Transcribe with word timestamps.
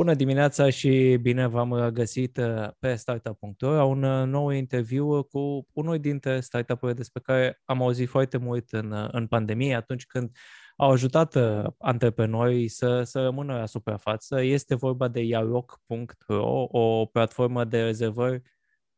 Bună 0.00 0.14
dimineața 0.14 0.70
și 0.70 1.18
bine 1.22 1.46
v-am 1.46 1.90
găsit 1.92 2.36
uh, 2.36 2.68
pe 2.78 2.94
startup.ro 2.94 3.70
la 3.70 3.84
un 3.84 4.02
uh, 4.02 4.26
nou 4.26 4.50
interviu 4.50 5.22
cu 5.22 5.66
unul 5.72 5.98
dintre 5.98 6.40
startup-urile 6.40 6.96
despre 6.98 7.20
care 7.20 7.60
am 7.64 7.82
auzit 7.82 8.08
foarte 8.08 8.36
mult 8.36 8.70
în, 8.70 8.90
uh, 8.90 9.08
în 9.12 9.26
pandemie, 9.26 9.74
atunci 9.74 10.06
când 10.06 10.36
au 10.76 10.90
ajutat 10.90 11.36
antreprenorii 11.78 12.68
să, 12.68 13.02
să 13.02 13.22
rămână 13.22 13.56
la 13.56 13.66
suprafață. 13.66 14.42
Este 14.42 14.74
vorba 14.74 15.08
de 15.08 15.20
yarock.ro, 15.20 16.66
o 16.70 17.04
platformă 17.06 17.64
de 17.64 17.82
rezervări 17.82 18.42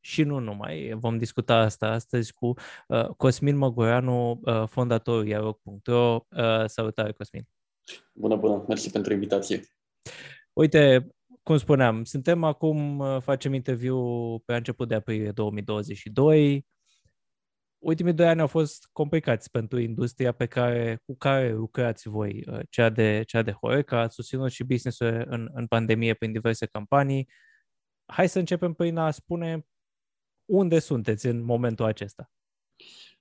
și 0.00 0.22
nu 0.22 0.38
numai. 0.38 0.92
Vom 0.94 1.18
discuta 1.18 1.56
asta 1.56 1.86
astăzi 1.86 2.32
cu 2.32 2.54
uh, 2.88 3.06
Cosmin 3.06 3.56
Măgureanu, 3.56 4.40
uh, 4.44 4.64
fondatorul 4.66 5.26
yarock.ro. 5.26 6.26
Uh, 6.36 6.66
salutare, 6.66 7.12
Cosmin! 7.12 7.48
Bună, 8.12 8.36
bună! 8.36 8.64
Mersi 8.68 8.90
pentru 8.90 9.12
invitație! 9.12 9.62
Uite, 10.52 11.06
cum 11.42 11.56
spuneam, 11.56 12.04
suntem 12.04 12.44
acum, 12.44 12.98
uh, 12.98 13.20
facem 13.20 13.54
interviu 13.54 13.98
pe 14.38 14.54
început 14.54 14.88
de 14.88 14.94
aprilie 14.94 15.30
2022. 15.30 16.66
Ultimii 17.78 18.12
doi 18.12 18.26
ani 18.26 18.40
au 18.40 18.46
fost 18.46 18.88
complicați 18.92 19.50
pentru 19.50 19.78
industria 19.78 20.32
pe 20.32 20.46
care, 20.46 21.02
cu 21.04 21.16
care 21.16 21.52
lucrați 21.52 22.08
voi, 22.08 22.44
uh, 22.46 22.60
cea 22.70 22.88
de, 22.88 23.22
cea 23.26 23.42
de 23.42 23.52
Horeca, 23.52 24.00
ați 24.00 24.14
susținut 24.14 24.50
și 24.50 24.64
business 24.64 24.98
în, 24.98 25.50
în 25.52 25.66
pandemie 25.66 26.14
prin 26.14 26.32
diverse 26.32 26.66
campanii. 26.66 27.28
Hai 28.06 28.28
să 28.28 28.38
începem 28.38 28.72
prin 28.72 28.96
a 28.96 29.10
spune 29.10 29.66
unde 30.44 30.78
sunteți 30.78 31.26
în 31.26 31.44
momentul 31.44 31.84
acesta. 31.84 32.30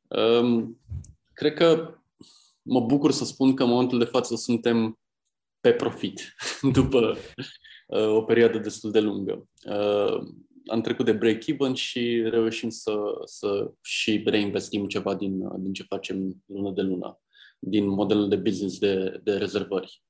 Um, 0.07 0.79
cred 1.34 1.54
că 1.54 1.95
mă 2.62 2.79
bucur 2.79 3.12
să 3.12 3.26
spun 3.26 3.55
că 3.55 3.63
în 3.63 3.70
momentul 3.70 3.99
de 3.99 4.05
față 4.05 4.35
suntem 4.35 5.01
pe 5.62 5.73
profit 5.73 6.35
după 6.77 7.17
uh, 7.87 8.07
o 8.07 8.21
perioadă 8.21 8.57
destul 8.57 8.91
de 8.91 8.99
lungă. 8.99 9.48
Uh, 9.65 10.20
am 10.65 10.81
trecut 10.81 11.05
de 11.05 11.13
break-even 11.13 11.73
și 11.73 12.23
reușim 12.29 12.70
să, 12.70 12.95
să 13.26 13.71
și 13.82 14.23
reinvestim 14.26 14.87
ceva 14.87 15.15
din, 15.15 15.62
din 15.62 15.73
ce 15.73 15.84
facem 15.84 16.43
lună 16.45 16.71
de 16.71 16.82
lună, 16.82 17.20
din 17.59 17.87
modelul 17.87 18.29
de 18.29 18.35
business 18.35 18.77
de, 18.77 19.20
de 19.23 19.34
rezervări. 19.34 20.04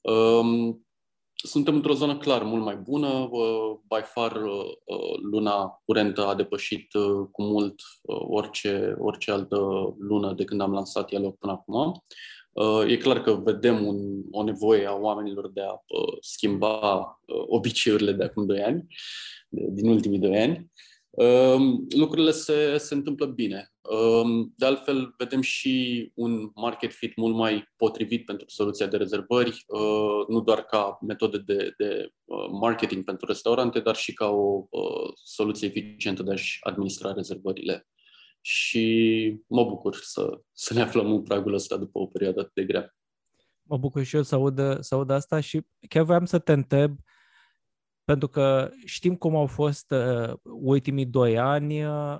Um, 0.00 0.86
suntem 1.34 1.74
într-o 1.74 1.92
zonă 1.94 2.16
clar 2.16 2.42
mult 2.42 2.64
mai 2.64 2.76
bună. 2.76 3.28
Uh, 3.30 3.78
by 3.88 4.02
far, 4.04 4.32
uh, 4.32 4.64
uh, 4.84 5.18
luna 5.30 5.82
curentă 5.84 6.26
a 6.26 6.34
depășit 6.34 6.94
uh, 6.94 7.26
cu 7.30 7.42
mult 7.42 7.80
uh, 8.02 8.16
orice, 8.20 8.94
orice 8.98 9.30
altă 9.30 9.56
lună 9.98 10.32
de 10.32 10.44
când 10.44 10.60
am 10.60 10.72
lansat 10.72 11.06
Dialog 11.06 11.36
până 11.38 11.52
acum. 11.52 12.04
Uh, 12.54 12.84
e 12.86 12.96
clar 12.96 13.22
că 13.22 13.32
vedem 13.32 13.86
un, 13.86 14.22
o 14.30 14.42
nevoie 14.42 14.86
a 14.86 14.94
oamenilor 14.94 15.50
de 15.52 15.60
a 15.60 15.72
uh, 15.72 16.16
schimba 16.20 17.00
uh, 17.26 17.44
obiceiurile 17.46 18.12
de 18.12 18.24
acum 18.24 18.46
2 18.46 18.62
ani, 18.62 18.86
din 19.48 19.88
ultimii 19.88 20.18
2 20.18 20.38
ani. 20.38 20.72
Lucrurile 21.96 22.30
se, 22.30 22.76
se 22.78 22.94
întâmplă 22.94 23.26
bine. 23.26 23.72
De 24.56 24.66
altfel, 24.66 25.14
vedem 25.18 25.40
și 25.40 26.10
un 26.14 26.50
market 26.54 26.92
fit 26.92 27.16
mult 27.16 27.34
mai 27.34 27.64
potrivit 27.76 28.24
pentru 28.24 28.46
soluția 28.48 28.86
de 28.86 28.96
rezervări, 28.96 29.64
nu 30.28 30.40
doar 30.40 30.64
ca 30.64 30.98
metodă 31.06 31.38
de, 31.38 31.74
de 31.76 32.08
marketing 32.60 33.04
pentru 33.04 33.26
restaurante, 33.26 33.80
dar 33.80 33.96
și 33.96 34.12
ca 34.12 34.26
o 34.26 34.66
soluție 35.14 35.68
eficientă 35.68 36.22
de 36.22 36.32
a-și 36.32 36.58
administra 36.62 37.12
rezervările 37.12 37.86
și 38.46 39.42
mă 39.46 39.64
bucur 39.64 39.94
să, 39.94 40.40
să 40.52 40.74
ne 40.74 40.80
aflăm 40.80 41.12
în 41.12 41.22
pragul 41.22 41.54
ăsta 41.54 41.76
după 41.76 41.98
o 41.98 42.06
perioadă 42.06 42.40
atât 42.40 42.54
de 42.54 42.64
grea. 42.64 42.94
Mă 43.62 43.76
bucur 43.76 44.02
și 44.02 44.16
eu 44.16 44.22
să 44.22 44.34
aud, 44.34 44.80
să 44.80 44.94
aud 44.94 45.10
asta 45.10 45.40
și 45.40 45.66
chiar 45.88 46.04
vreau 46.04 46.26
să 46.26 46.38
te 46.38 46.52
întreb, 46.52 46.98
pentru 48.04 48.28
că 48.28 48.70
știm 48.84 49.16
cum 49.16 49.36
au 49.36 49.46
fost 49.46 49.90
uh, 49.90 50.32
ultimii 50.42 51.06
doi 51.06 51.38
ani, 51.38 51.84
uh, 51.84 52.18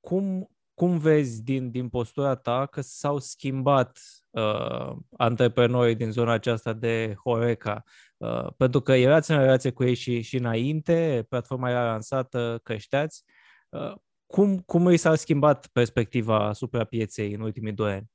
cum, 0.00 0.50
cum 0.74 0.98
vezi 0.98 1.42
din, 1.42 1.70
din 1.70 1.88
postura 1.88 2.34
ta 2.34 2.66
că 2.66 2.80
s-au 2.80 3.18
schimbat 3.18 3.98
uh, 4.30 4.96
antreprenorii 5.16 5.96
din 5.96 6.10
zona 6.10 6.32
aceasta 6.32 6.72
de 6.72 7.14
Horeca? 7.24 7.82
Uh, 8.16 8.52
pentru 8.56 8.80
că 8.80 8.92
erați 8.92 9.30
în 9.30 9.38
relație 9.38 9.70
cu 9.70 9.84
ei 9.84 9.94
și, 9.94 10.20
și 10.20 10.36
înainte, 10.36 11.26
platforma 11.28 11.70
era 11.70 11.84
lansată, 11.84 12.60
creșteați. 12.62 13.24
Uh, 13.68 13.94
cum, 14.26 14.58
cum 14.58 14.90
i 14.90 14.96
s-a 14.96 15.14
schimbat 15.14 15.66
perspectiva 15.66 16.48
asupra 16.48 16.84
pieței 16.84 17.32
în 17.32 17.40
ultimii 17.40 17.72
doi 17.72 17.92
ani? 17.92 18.10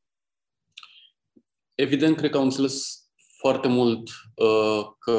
Evident, 1.75 2.15
cred 2.15 2.31
că 2.31 2.37
au 2.37 2.43
înțeles 2.43 3.03
foarte 3.37 3.67
mult 3.67 4.09
uh, 4.35 4.85
că, 4.99 5.11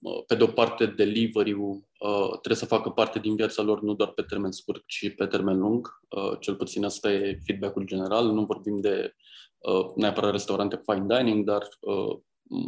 uh, 0.00 0.22
pe 0.26 0.34
de 0.34 0.42
o 0.42 0.46
parte, 0.46 0.86
delivery-ul 0.86 1.88
uh, 1.98 2.28
trebuie 2.28 2.56
să 2.56 2.66
facă 2.66 2.90
parte 2.90 3.18
din 3.18 3.36
viața 3.36 3.62
lor 3.62 3.82
nu 3.82 3.94
doar 3.94 4.10
pe 4.10 4.22
termen 4.22 4.50
scurt, 4.50 4.82
ci 4.86 5.14
pe 5.16 5.26
termen 5.26 5.58
lung. 5.58 5.88
Uh, 6.08 6.38
cel 6.40 6.54
puțin 6.54 6.84
asta 6.84 7.12
e 7.12 7.38
feedback-ul 7.44 7.84
general. 7.84 8.32
Nu 8.32 8.44
vorbim 8.44 8.80
de 8.80 9.14
uh, 9.58 9.86
neapărat 9.96 10.30
restaurante 10.30 10.82
fine 10.90 11.18
dining, 11.18 11.44
dar 11.44 11.68
uh, 11.80 12.18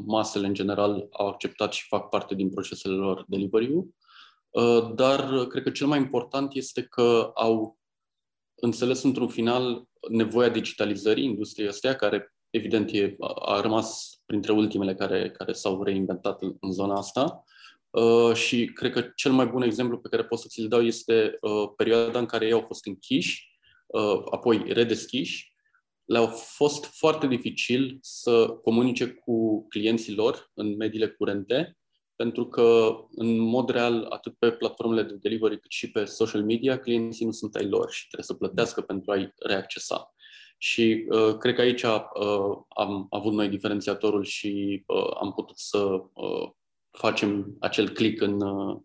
masele 0.06 0.46
în 0.46 0.54
general 0.54 1.08
au 1.10 1.28
acceptat 1.28 1.72
și 1.72 1.86
fac 1.86 2.08
parte 2.08 2.34
din 2.34 2.50
procesele 2.50 2.94
lor 2.94 3.24
delivery-ul. 3.28 3.78
Uh, 3.78 4.09
dar 4.94 5.46
cred 5.46 5.62
că 5.62 5.70
cel 5.70 5.86
mai 5.86 5.98
important 5.98 6.54
este 6.54 6.82
că 6.82 7.30
au 7.34 7.78
înțeles 8.54 9.02
într-un 9.02 9.28
final 9.28 9.84
nevoia 10.08 10.48
digitalizării 10.48 11.24
industriei 11.24 11.68
astea, 11.68 11.96
care 11.96 12.34
evident 12.50 12.90
e, 12.92 13.16
a 13.44 13.60
rămas 13.60 14.20
printre 14.26 14.52
ultimele 14.52 14.94
care, 14.94 15.30
care 15.30 15.52
s-au 15.52 15.82
reinventat 15.82 16.42
în, 16.42 16.56
în 16.60 16.72
zona 16.72 16.94
asta. 16.94 17.44
Uh, 17.90 18.34
și 18.34 18.64
cred 18.64 18.92
că 18.92 19.02
cel 19.14 19.32
mai 19.32 19.46
bun 19.46 19.62
exemplu 19.62 19.98
pe 19.98 20.08
care 20.08 20.24
pot 20.24 20.38
să 20.38 20.46
ți-l 20.48 20.68
dau 20.68 20.82
este 20.82 21.38
uh, 21.40 21.68
perioada 21.76 22.18
în 22.18 22.26
care 22.26 22.46
ei 22.46 22.52
au 22.52 22.60
fost 22.60 22.86
închiși, 22.86 23.58
uh, 23.86 24.22
apoi 24.30 24.62
redeschiși. 24.66 25.48
Le-au 26.04 26.26
fost 26.26 26.84
foarte 26.84 27.26
dificil 27.26 27.98
să 28.00 28.48
comunice 28.48 29.08
cu 29.08 29.66
clienții 29.68 30.14
lor 30.14 30.50
în 30.54 30.76
mediile 30.76 31.08
curente 31.08 31.78
pentru 32.20 32.46
că, 32.46 32.96
în 33.14 33.38
mod 33.38 33.70
real, 33.70 34.06
atât 34.08 34.34
pe 34.38 34.50
platformele 34.50 35.02
de 35.02 35.14
delivery 35.14 35.60
cât 35.60 35.70
și 35.70 35.90
pe 35.90 36.04
social 36.04 36.44
media, 36.44 36.78
clienții 36.78 37.24
nu 37.24 37.30
sunt 37.30 37.54
ai 37.54 37.68
lor 37.68 37.90
și 37.90 38.06
trebuie 38.06 38.24
să 38.24 38.34
plătească 38.34 38.80
pentru 38.80 39.12
a-i 39.12 39.32
reaccesa. 39.38 40.14
Și 40.58 41.06
uh, 41.08 41.36
cred 41.38 41.54
că 41.54 41.60
aici 41.60 41.82
uh, 41.82 42.00
am 42.68 43.06
avut 43.10 43.32
noi 43.32 43.48
diferențiatorul 43.48 44.24
și 44.24 44.82
uh, 44.86 45.10
am 45.20 45.32
putut 45.32 45.58
să 45.58 45.78
uh, 45.78 46.50
facem 46.90 47.56
acel 47.60 47.88
click 47.88 48.20
în, 48.20 48.40
uh, 48.40 48.76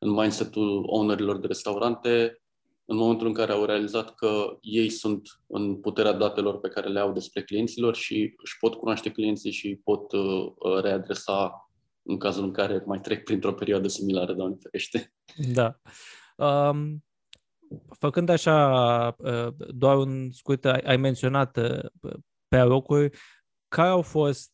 în 0.00 0.10
mindset-ul 0.10 0.84
ownerilor 0.86 1.38
de 1.38 1.46
restaurante 1.46 2.42
în 2.84 2.96
momentul 2.96 3.26
în 3.26 3.32
care 3.32 3.52
au 3.52 3.64
realizat 3.64 4.14
că 4.14 4.58
ei 4.60 4.88
sunt 4.88 5.40
în 5.46 5.76
puterea 5.76 6.12
datelor 6.12 6.60
pe 6.60 6.68
care 6.68 6.88
le 6.88 7.00
au 7.00 7.12
despre 7.12 7.42
clienților 7.42 7.94
și 7.94 8.34
își 8.42 8.56
pot 8.60 8.74
cunoaște 8.74 9.10
clienții 9.10 9.50
și 9.50 9.80
pot 9.84 10.12
uh, 10.12 10.52
readresa 10.82 11.69
în 12.02 12.18
cazul 12.18 12.44
în 12.44 12.52
care 12.52 12.82
mai 12.86 13.00
trec 13.00 13.24
printr-o 13.24 13.52
perioadă 13.52 13.88
similară, 13.88 14.32
Doamne 14.32 14.56
ferește. 14.60 15.12
Da. 15.54 15.80
Um, 16.36 17.04
făcând 17.98 18.28
așa, 18.28 19.14
uh, 19.18 19.54
doar 19.56 19.96
un 19.96 20.30
scurt, 20.32 20.64
ai, 20.64 20.80
ai 20.80 20.96
menționat 20.96 21.56
uh, 21.56 22.14
pe 22.48 22.62
locuri, 22.62 23.18
care 23.68 23.88
au 23.88 24.02
fost 24.02 24.52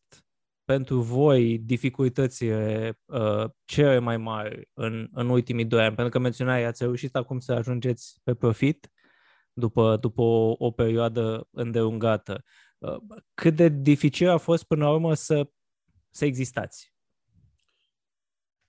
pentru 0.65 1.01
voi 1.01 1.59
dificultățile 1.59 2.99
uh, 3.05 3.45
cele 3.65 3.99
mai 3.99 4.17
mari 4.17 4.69
în, 4.73 5.09
în 5.13 5.29
ultimii 5.29 5.65
doi 5.65 5.85
ani? 5.85 5.95
Pentru 5.95 6.13
că 6.13 6.19
menționai, 6.19 6.65
ați 6.65 6.83
reușit 6.83 7.17
acum 7.17 7.39
să 7.39 7.53
ajungeți 7.53 8.21
pe 8.25 8.35
profit 8.35 8.91
după, 9.53 9.97
după 9.97 10.23
o, 10.23 10.55
o 10.59 10.71
perioadă 10.71 11.49
îndelungată. 11.51 12.43
Uh, 12.79 12.97
cât 13.35 13.57
de 13.57 13.69
dificil 13.69 14.29
a 14.29 14.37
fost 14.37 14.65
până 14.65 14.85
la 14.85 14.91
urmă 14.93 15.15
să, 15.15 15.51
să 16.11 16.25
existați? 16.25 16.96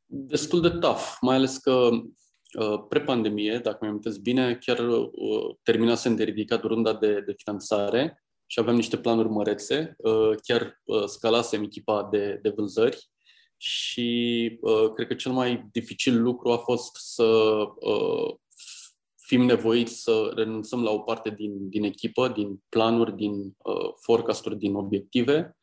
Destul 0.08 0.62
de 0.62 0.70
tough, 0.70 1.18
mai 1.22 1.36
ales 1.36 1.58
că 1.58 1.90
uh, 2.60 2.84
pre-pandemie, 2.90 3.60
dacă 3.64 3.78
mi 3.82 3.88
amintesc 3.88 4.20
bine, 4.20 4.56
chiar 4.56 4.80
uh, 4.88 5.56
terminasem 5.64 6.16
de 6.16 6.24
ridicat 6.24 6.64
runda 6.64 6.94
de, 6.94 7.22
de 7.26 7.34
finanțare 7.38 8.24
și 8.46 8.60
aveam 8.60 8.76
niște 8.76 8.98
planuri 8.98 9.30
mărețe. 9.30 9.96
Uh, 9.98 10.32
chiar 10.44 10.82
uh, 10.84 11.04
scalasem 11.06 11.64
echipa 11.64 12.08
de, 12.12 12.40
de 12.42 12.50
vânzări 12.50 13.10
și 13.58 14.58
uh, 14.62 14.92
cred 14.94 15.08
că 15.08 15.14
cel 15.14 15.32
mai 15.32 15.70
dificil 15.72 16.22
lucru 16.22 16.52
a 16.52 16.58
fost 16.58 16.96
să 16.96 17.24
uh, 17.80 18.36
fim 19.16 19.46
nevoiți 19.46 20.02
să 20.02 20.32
renunțăm 20.36 20.84
la 20.84 20.92
o 20.92 21.00
parte 21.00 21.30
din, 21.30 21.70
din 21.70 21.84
echipă, 21.84 22.28
din 22.28 22.64
planuri, 22.70 23.16
din 23.16 23.32
uh, 23.58 23.94
forecast-uri, 24.02 24.58
din 24.58 24.76
obiective 24.76 25.57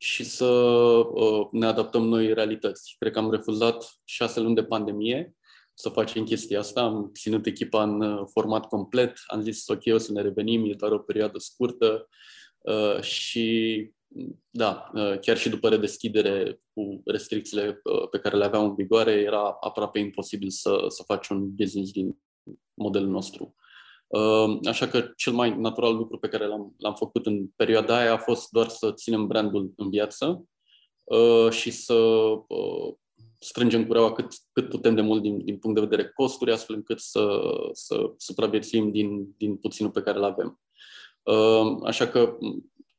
și 0.00 0.24
să 0.24 0.44
uh, 0.44 1.48
ne 1.50 1.66
adaptăm 1.66 2.04
noi 2.04 2.34
realități. 2.34 2.94
Cred 2.98 3.12
că 3.12 3.18
am 3.18 3.30
refuzat 3.30 4.00
șase 4.04 4.40
luni 4.40 4.54
de 4.54 4.64
pandemie 4.64 5.36
să 5.74 5.88
facem 5.88 6.24
chestia 6.24 6.58
asta. 6.58 6.80
Am 6.80 7.10
ținut 7.14 7.46
echipa 7.46 7.82
în 7.82 8.00
uh, 8.00 8.26
format 8.32 8.66
complet. 8.66 9.18
Am 9.26 9.40
zis, 9.40 9.68
ok, 9.68 9.82
o 9.92 9.98
să 9.98 10.12
ne 10.12 10.22
revenim, 10.22 10.70
e 10.70 10.74
doar 10.74 10.92
o 10.92 10.98
perioadă 10.98 11.38
scurtă. 11.38 12.08
Uh, 12.58 13.00
și 13.00 13.90
da, 14.50 14.90
chiar 15.20 15.36
și 15.36 15.48
după 15.48 15.68
redeschidere 15.68 16.60
cu 16.72 17.02
restricțiile 17.04 17.82
pe 18.10 18.18
care 18.18 18.36
le 18.36 18.44
aveam 18.44 18.64
în 18.64 18.74
vigoare, 18.74 19.12
era 19.12 19.56
aproape 19.60 19.98
imposibil 19.98 20.50
să, 20.50 20.84
să 20.88 21.02
faci 21.06 21.28
un 21.28 21.54
business 21.54 21.90
din 21.90 22.18
modelul 22.74 23.08
nostru. 23.08 23.54
Așa 24.64 24.86
că 24.86 25.12
cel 25.16 25.32
mai 25.32 25.56
natural 25.56 25.96
lucru 25.96 26.18
pe 26.18 26.28
care 26.28 26.46
l-am, 26.46 26.74
l-am 26.78 26.94
făcut 26.94 27.26
în 27.26 27.46
perioada 27.56 27.98
aia 27.98 28.12
a 28.12 28.18
fost 28.18 28.50
doar 28.50 28.68
să 28.68 28.92
ținem 28.92 29.26
brandul 29.26 29.72
în 29.76 29.90
viață 29.90 30.44
și 31.50 31.70
să 31.70 32.20
strângem 33.38 33.86
cureaua 33.86 34.12
cât, 34.12 34.26
cât 34.52 34.68
putem 34.68 34.94
de 34.94 35.00
mult 35.00 35.22
din, 35.22 35.44
din 35.44 35.58
punct 35.58 35.80
de 35.80 35.86
vedere 35.86 36.10
costuri, 36.14 36.52
astfel 36.52 36.76
încât 36.76 37.00
să, 37.00 37.40
să 37.72 38.12
supraviețuim 38.16 38.90
din, 38.90 39.34
din 39.36 39.56
puținul 39.56 39.90
pe 39.90 40.02
care 40.02 40.18
îl 40.18 40.24
avem. 40.24 40.60
Așa 41.84 42.08
că 42.08 42.38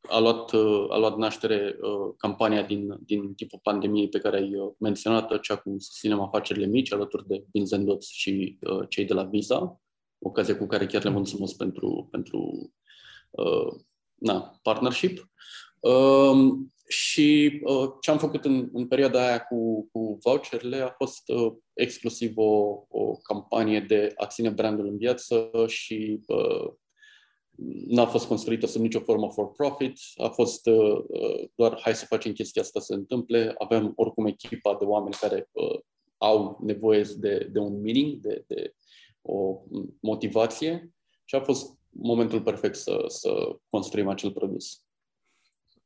a 0.09 0.19
luat, 0.19 0.53
a 0.89 0.97
luat 0.97 1.17
naștere 1.17 1.77
campania 2.17 2.63
din, 2.63 2.97
din 3.05 3.33
tipul 3.33 3.59
pandemiei 3.63 4.09
pe 4.09 4.19
care 4.19 4.37
ai 4.37 4.73
menționat, 4.77 5.39
cea 5.39 5.55
cu 5.55 5.75
susținem 5.77 6.19
afacerile 6.19 6.65
mici, 6.65 6.93
alături 6.93 7.27
de 7.27 7.45
Vinzendots 7.51 8.07
și 8.07 8.57
cei 8.89 9.05
de 9.05 9.13
la 9.13 9.23
Visa, 9.23 9.81
ocazia 10.19 10.57
cu 10.57 10.65
care 10.65 10.85
chiar 10.85 11.03
le 11.03 11.09
mulțumesc 11.09 11.57
pentru, 11.57 12.07
pentru 12.11 12.71
na, 14.15 14.59
partnership. 14.61 15.29
Și 16.87 17.59
uh, 17.63 17.89
ce 18.01 18.11
am 18.11 18.17
făcut 18.17 18.45
în, 18.45 18.69
în 18.73 18.87
perioada 18.87 19.27
aia 19.27 19.39
cu, 19.39 19.89
cu 19.91 20.17
voucherele 20.21 20.77
a 20.77 20.89
fost 20.89 21.29
uh, 21.29 21.53
exclusiv 21.73 22.33
o, 22.35 22.83
o 22.89 23.15
campanie 23.23 23.79
de 23.79 24.13
a 24.15 24.25
ține 24.25 24.49
brandul 24.49 24.87
în 24.87 24.97
viață 24.97 25.51
și 25.67 26.19
uh, 26.27 26.71
n-a 27.87 28.05
fost 28.05 28.27
construită 28.27 28.65
sub 28.65 28.81
nicio 28.81 28.99
formă 28.99 29.31
for 29.31 29.51
profit, 29.51 29.97
a 30.15 30.27
fost 30.27 30.67
uh, 30.67 31.03
uh, 31.07 31.49
doar 31.55 31.79
hai 31.81 31.95
să 31.95 32.05
facem 32.05 32.31
chestia 32.31 32.61
asta 32.61 32.79
să 32.79 32.85
se 32.85 32.93
întâmple. 32.93 33.55
Avem 33.57 33.93
oricum 33.95 34.25
echipa 34.25 34.75
de 34.79 34.85
oameni 34.85 35.15
care 35.15 35.49
uh, 35.51 35.79
au 36.17 36.59
nevoie 36.61 37.05
de, 37.17 37.49
de 37.51 37.59
un 37.59 37.81
meaning, 37.81 38.21
de, 38.21 38.43
de 38.47 38.73
o 39.29 39.61
motivație 40.01 40.93
și 41.23 41.35
a 41.35 41.41
fost 41.41 41.77
momentul 41.89 42.41
perfect 42.41 42.75
să, 42.75 43.03
să 43.07 43.59
construim 43.69 44.07
acel 44.07 44.31
produs. 44.31 44.83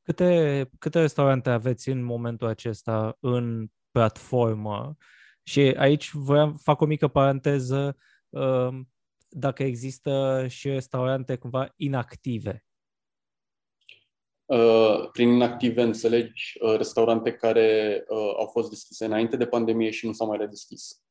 Câte, 0.01 0.69
câte 0.79 0.99
restaurante 0.99 1.49
aveți 1.49 1.89
în 1.89 2.03
momentul 2.03 2.47
acesta 2.47 3.17
în 3.19 3.67
platformă? 3.91 4.97
Și 5.43 5.59
aici 5.59 6.13
vreau 6.13 6.53
fac 6.61 6.81
o 6.81 6.85
mică 6.85 7.07
paranteză 7.07 7.97
um, 8.29 8.89
dacă 9.29 9.63
există 9.63 10.45
și 10.49 10.69
restaurante 10.69 11.35
cumva 11.35 11.73
inactive. 11.75 12.65
Uh, 14.45 15.09
prin 15.11 15.29
inactive 15.29 15.81
înțelegi 15.81 16.53
uh, 16.59 16.75
restaurante 16.77 17.33
care 17.33 18.03
uh, 18.07 18.33
au 18.37 18.47
fost 18.47 18.69
deschise 18.69 19.05
înainte 19.05 19.37
de 19.37 19.47
pandemie 19.47 19.89
și 19.89 20.05
nu 20.05 20.13
s-au 20.13 20.27
mai 20.27 20.37
redeschis? 20.37 21.03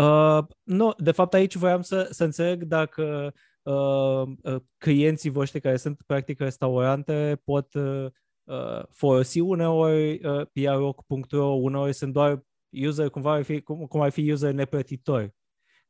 Uh, 0.00 0.44
nu, 0.62 0.92
de 0.98 1.10
fapt 1.10 1.34
aici 1.34 1.54
voiam 1.56 1.82
să, 1.82 2.08
să 2.10 2.24
înțeleg 2.24 2.62
dacă 2.62 3.32
uh, 3.62 4.22
uh, 4.42 4.60
clienții 4.78 5.30
voștri 5.30 5.60
care 5.60 5.76
sunt 5.76 6.02
practic 6.06 6.40
restaurante 6.40 7.40
pot 7.44 7.74
uh, 7.74 8.06
uh, 8.44 8.82
folosi 8.90 9.40
uneori 9.40 10.24
uh, 10.24 10.46
prrock.ro, 10.52 11.46
uneori 11.46 11.92
sunt 11.92 12.12
doar 12.12 12.44
user, 12.70 13.08
cumva 13.08 13.32
ar 13.32 13.42
fi, 13.42 13.60
cum, 13.60 13.86
cum 13.86 14.00
ar 14.00 14.10
fi 14.10 14.30
user 14.30 14.52
neplătitori, 14.52 15.34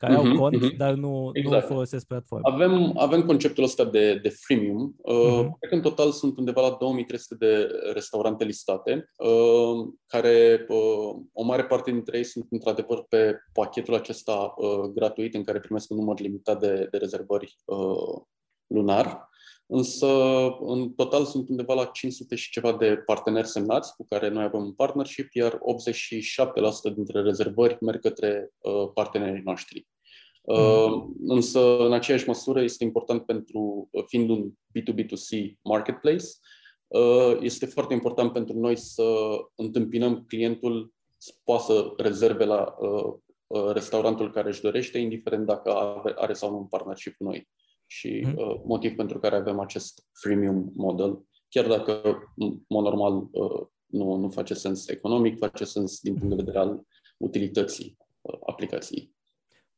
care 0.00 0.14
uh-huh, 0.14 0.18
au 0.18 0.24
mhm, 0.24 0.36
cont, 0.36 0.56
uh-huh. 0.56 0.76
dar 0.76 0.94
nu, 0.94 1.30
exact. 1.32 1.62
nu 1.62 1.74
folosesc 1.74 2.06
platforma. 2.06 2.50
Avem, 2.52 2.92
avem 2.96 3.22
conceptul 3.24 3.64
ăsta 3.64 3.84
de, 3.84 4.14
de 4.14 4.28
freemium. 4.28 4.94
Uh, 4.96 5.14
uh-huh. 5.14 5.48
Cred 5.58 5.70
că 5.70 5.74
în 5.74 5.82
total 5.82 6.10
sunt 6.10 6.36
undeva 6.36 6.60
la 6.60 6.76
2300 6.80 7.34
de 7.34 7.68
restaurante 7.92 8.44
listate, 8.44 9.10
uh, 9.16 9.88
care 10.06 10.66
uh, 10.68 11.22
o 11.32 11.44
mare 11.44 11.64
parte 11.64 11.90
dintre 11.90 12.16
ei 12.16 12.24
sunt 12.24 12.46
într-adevăr 12.50 13.04
pe 13.08 13.36
pachetul 13.52 13.94
acesta 13.94 14.54
uh, 14.56 14.90
gratuit 14.94 15.34
în 15.34 15.44
care 15.44 15.60
primesc 15.60 15.90
un 15.90 15.96
număr 15.96 16.20
limitat 16.20 16.60
de, 16.60 16.88
de 16.90 16.98
rezervări 16.98 17.56
uh, 17.64 18.22
lunar. 18.66 19.28
Însă, 19.72 20.06
în 20.60 20.92
total, 20.92 21.24
sunt 21.24 21.48
undeva 21.48 21.74
la 21.74 21.84
500 21.84 22.34
și 22.34 22.50
ceva 22.50 22.72
de 22.72 22.96
parteneri 22.96 23.46
semnați 23.46 23.96
cu 23.96 24.06
care 24.08 24.28
noi 24.28 24.44
avem 24.44 24.60
un 24.60 24.72
partnership, 24.72 25.32
iar 25.32 25.58
87% 26.90 26.94
dintre 26.94 27.22
rezervări 27.22 27.76
merg 27.80 28.00
către 28.00 28.50
uh, 28.58 28.90
partenerii 28.94 29.42
noștri. 29.44 29.86
Uh, 30.40 30.86
mm. 30.88 31.14
însă, 31.26 31.78
în 31.78 31.92
aceeași 31.92 32.26
măsură, 32.26 32.62
este 32.62 32.84
important 32.84 33.22
pentru, 33.22 33.88
uh, 33.90 34.04
fiind 34.06 34.30
un 34.30 34.50
B2B2C 34.50 35.52
marketplace, 35.62 36.24
uh, 36.86 37.36
este 37.40 37.66
foarte 37.66 37.94
important 37.94 38.32
pentru 38.32 38.58
noi 38.58 38.76
să 38.76 39.04
întâmpinăm 39.54 40.24
clientul 40.28 40.92
să 41.16 41.32
poată 41.44 41.62
să 41.62 41.92
rezerve 41.96 42.44
la 42.44 42.74
uh, 42.78 43.14
uh, 43.46 43.72
restaurantul 43.72 44.32
care 44.32 44.48
își 44.48 44.60
dorește, 44.60 44.98
indiferent 44.98 45.46
dacă 45.46 45.72
are 46.16 46.32
sau 46.32 46.50
nu 46.50 46.56
un 46.56 46.66
partnership 46.66 47.16
cu 47.16 47.24
noi 47.24 47.48
și 47.86 48.22
mm. 48.24 48.34
uh, 48.36 48.60
motiv 48.64 48.94
pentru 48.94 49.18
care 49.18 49.36
avem 49.36 49.58
acest 49.58 50.06
freemium 50.12 50.72
model, 50.74 51.24
chiar 51.48 51.66
dacă, 51.66 52.02
în 52.36 52.58
mod 52.68 52.84
normal, 52.84 53.28
uh, 53.30 53.66
nu, 53.86 54.14
nu 54.14 54.28
face 54.28 54.54
sens 54.54 54.88
economic, 54.88 55.38
face 55.38 55.64
sens 55.64 56.00
din 56.00 56.14
punct 56.14 56.28
de 56.28 56.42
vedere 56.42 56.58
al 56.58 56.86
utilității 57.16 57.96
uh, 58.20 58.38
aplicației. 58.46 59.14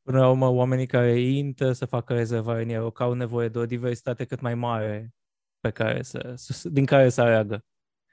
Până 0.03 0.19
la 0.19 0.31
urmă, 0.31 0.49
oamenii 0.49 0.87
care 0.87 1.21
intră 1.21 1.73
să 1.73 1.85
facă 1.85 2.15
rezervare 2.15 2.63
în 2.63 2.69
Aeroc 2.69 3.01
au 3.01 3.13
nevoie 3.13 3.49
de 3.49 3.59
o 3.59 3.67
diversitate 3.67 4.25
cât 4.25 4.41
mai 4.41 4.55
mare 4.55 5.15
pe 5.61 5.71
care 5.71 6.03
să, 6.03 6.35
din 6.65 6.85
care 6.85 7.09
să 7.09 7.21
aleagă. 7.21 7.65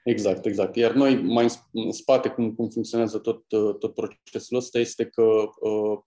Exact, 0.04 0.44
exact. 0.44 0.76
Iar 0.76 0.92
noi, 0.92 1.22
mai 1.22 1.46
în 1.72 1.92
spate, 1.92 2.28
cum, 2.28 2.54
cum 2.54 2.68
funcționează 2.68 3.18
tot, 3.18 3.52
uh, 3.52 3.76
tot 3.78 3.94
procesul 3.94 4.56
ăsta, 4.56 4.78
este 4.78 5.06
că 5.06 5.22
uh, 5.60 5.98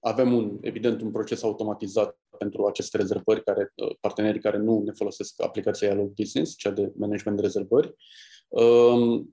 avem, 0.00 0.32
un, 0.32 0.58
evident, 0.60 1.00
un 1.00 1.10
proces 1.10 1.42
automatizat 1.42 2.18
pentru 2.38 2.66
aceste 2.66 2.96
rezervări, 2.96 3.44
care, 3.44 3.72
uh, 3.74 3.96
partenerii 4.00 4.40
care 4.40 4.58
nu 4.58 4.82
ne 4.84 4.92
folosesc 4.92 5.42
aplicația 5.42 5.88
Yellow 5.88 6.12
Business, 6.16 6.56
cea 6.56 6.70
de 6.70 6.92
management 6.96 7.36
de 7.36 7.42
rezervări. 7.42 7.94
Um, 8.48 9.12
uh, 9.12 9.24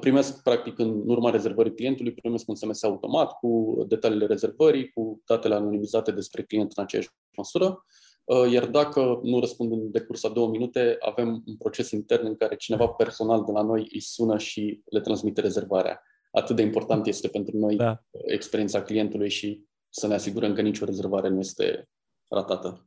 primesc, 0.00 0.42
practic, 0.42 0.78
în 0.78 1.02
urma 1.06 1.30
rezervării 1.30 1.74
clientului, 1.74 2.12
primesc 2.12 2.48
un 2.48 2.54
SMS 2.54 2.82
automat 2.82 3.32
cu 3.32 3.84
detaliile 3.88 4.26
rezervării, 4.26 4.90
cu 4.90 5.22
datele 5.26 5.54
anonimizate 5.54 6.12
despre 6.12 6.42
client 6.42 6.72
în 6.76 6.82
aceeași 6.82 7.08
măsură. 7.36 7.84
Uh, 8.24 8.52
iar 8.52 8.66
dacă 8.66 9.20
nu 9.22 9.40
răspund 9.40 9.72
în 9.72 9.90
decurs 9.90 10.24
a 10.24 10.28
două 10.28 10.48
minute, 10.48 10.96
avem 11.00 11.42
un 11.46 11.56
proces 11.56 11.90
intern 11.90 12.26
în 12.26 12.36
care 12.36 12.56
cineva 12.56 12.86
personal 12.86 13.44
de 13.44 13.52
la 13.52 13.62
noi 13.62 13.88
îi 13.92 14.00
sună 14.00 14.38
și 14.38 14.82
le 14.84 15.00
transmite 15.00 15.40
rezervarea. 15.40 16.02
Atât 16.30 16.56
de 16.56 16.62
important 16.62 17.06
este 17.06 17.28
pentru 17.28 17.56
noi 17.56 17.76
da. 17.76 18.02
experiența 18.26 18.82
clientului 18.82 19.30
și 19.30 19.64
să 19.88 20.06
ne 20.06 20.14
asigurăm 20.14 20.54
că 20.54 20.60
nicio 20.60 20.84
rezervare 20.84 21.28
nu 21.28 21.38
este 21.38 21.88
ratată. 22.28 22.86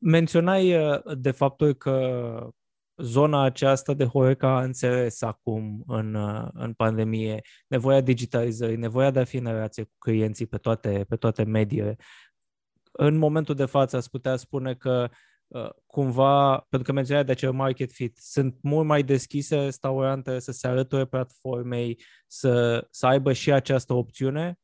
Menționai 0.00 0.74
uh, 0.74 1.00
de 1.18 1.30
faptul 1.30 1.74
că 1.74 2.52
zona 3.02 3.42
aceasta 3.42 3.94
de 3.94 4.04
Horeca 4.04 4.56
a 4.56 4.62
înțeles 4.62 5.22
acum 5.22 5.82
în, 5.86 6.14
uh, 6.14 6.48
în 6.52 6.72
pandemie 6.72 7.40
nevoia 7.66 8.00
digitalizării, 8.00 8.76
nevoia 8.76 9.10
de 9.10 9.20
a 9.20 9.24
fi 9.24 9.36
în 9.36 9.44
relație 9.44 9.82
cu 9.82 9.94
clienții 9.98 10.46
pe 10.46 10.56
toate, 10.56 11.04
pe 11.08 11.16
toate 11.16 11.44
mediile. 11.44 11.96
În 12.92 13.16
momentul 13.16 13.54
de 13.54 13.64
față 13.64 13.96
ați 13.96 14.10
putea 14.10 14.36
spune 14.36 14.74
că 14.74 15.08
uh, 15.46 15.68
cumva, 15.86 16.66
pentru 16.68 16.88
că 16.88 16.92
menționai 16.92 17.24
de 17.24 17.32
acel 17.32 17.52
market 17.52 17.92
fit, 17.92 18.16
sunt 18.16 18.56
mult 18.62 18.86
mai 18.86 19.02
deschise 19.02 19.56
restaurante 19.56 20.38
să 20.38 20.52
se 20.52 20.66
alăture 20.66 21.04
platformei, 21.04 22.02
să, 22.26 22.86
să 22.90 23.06
aibă 23.06 23.32
și 23.32 23.52
această 23.52 23.92
opțiune 23.92 24.56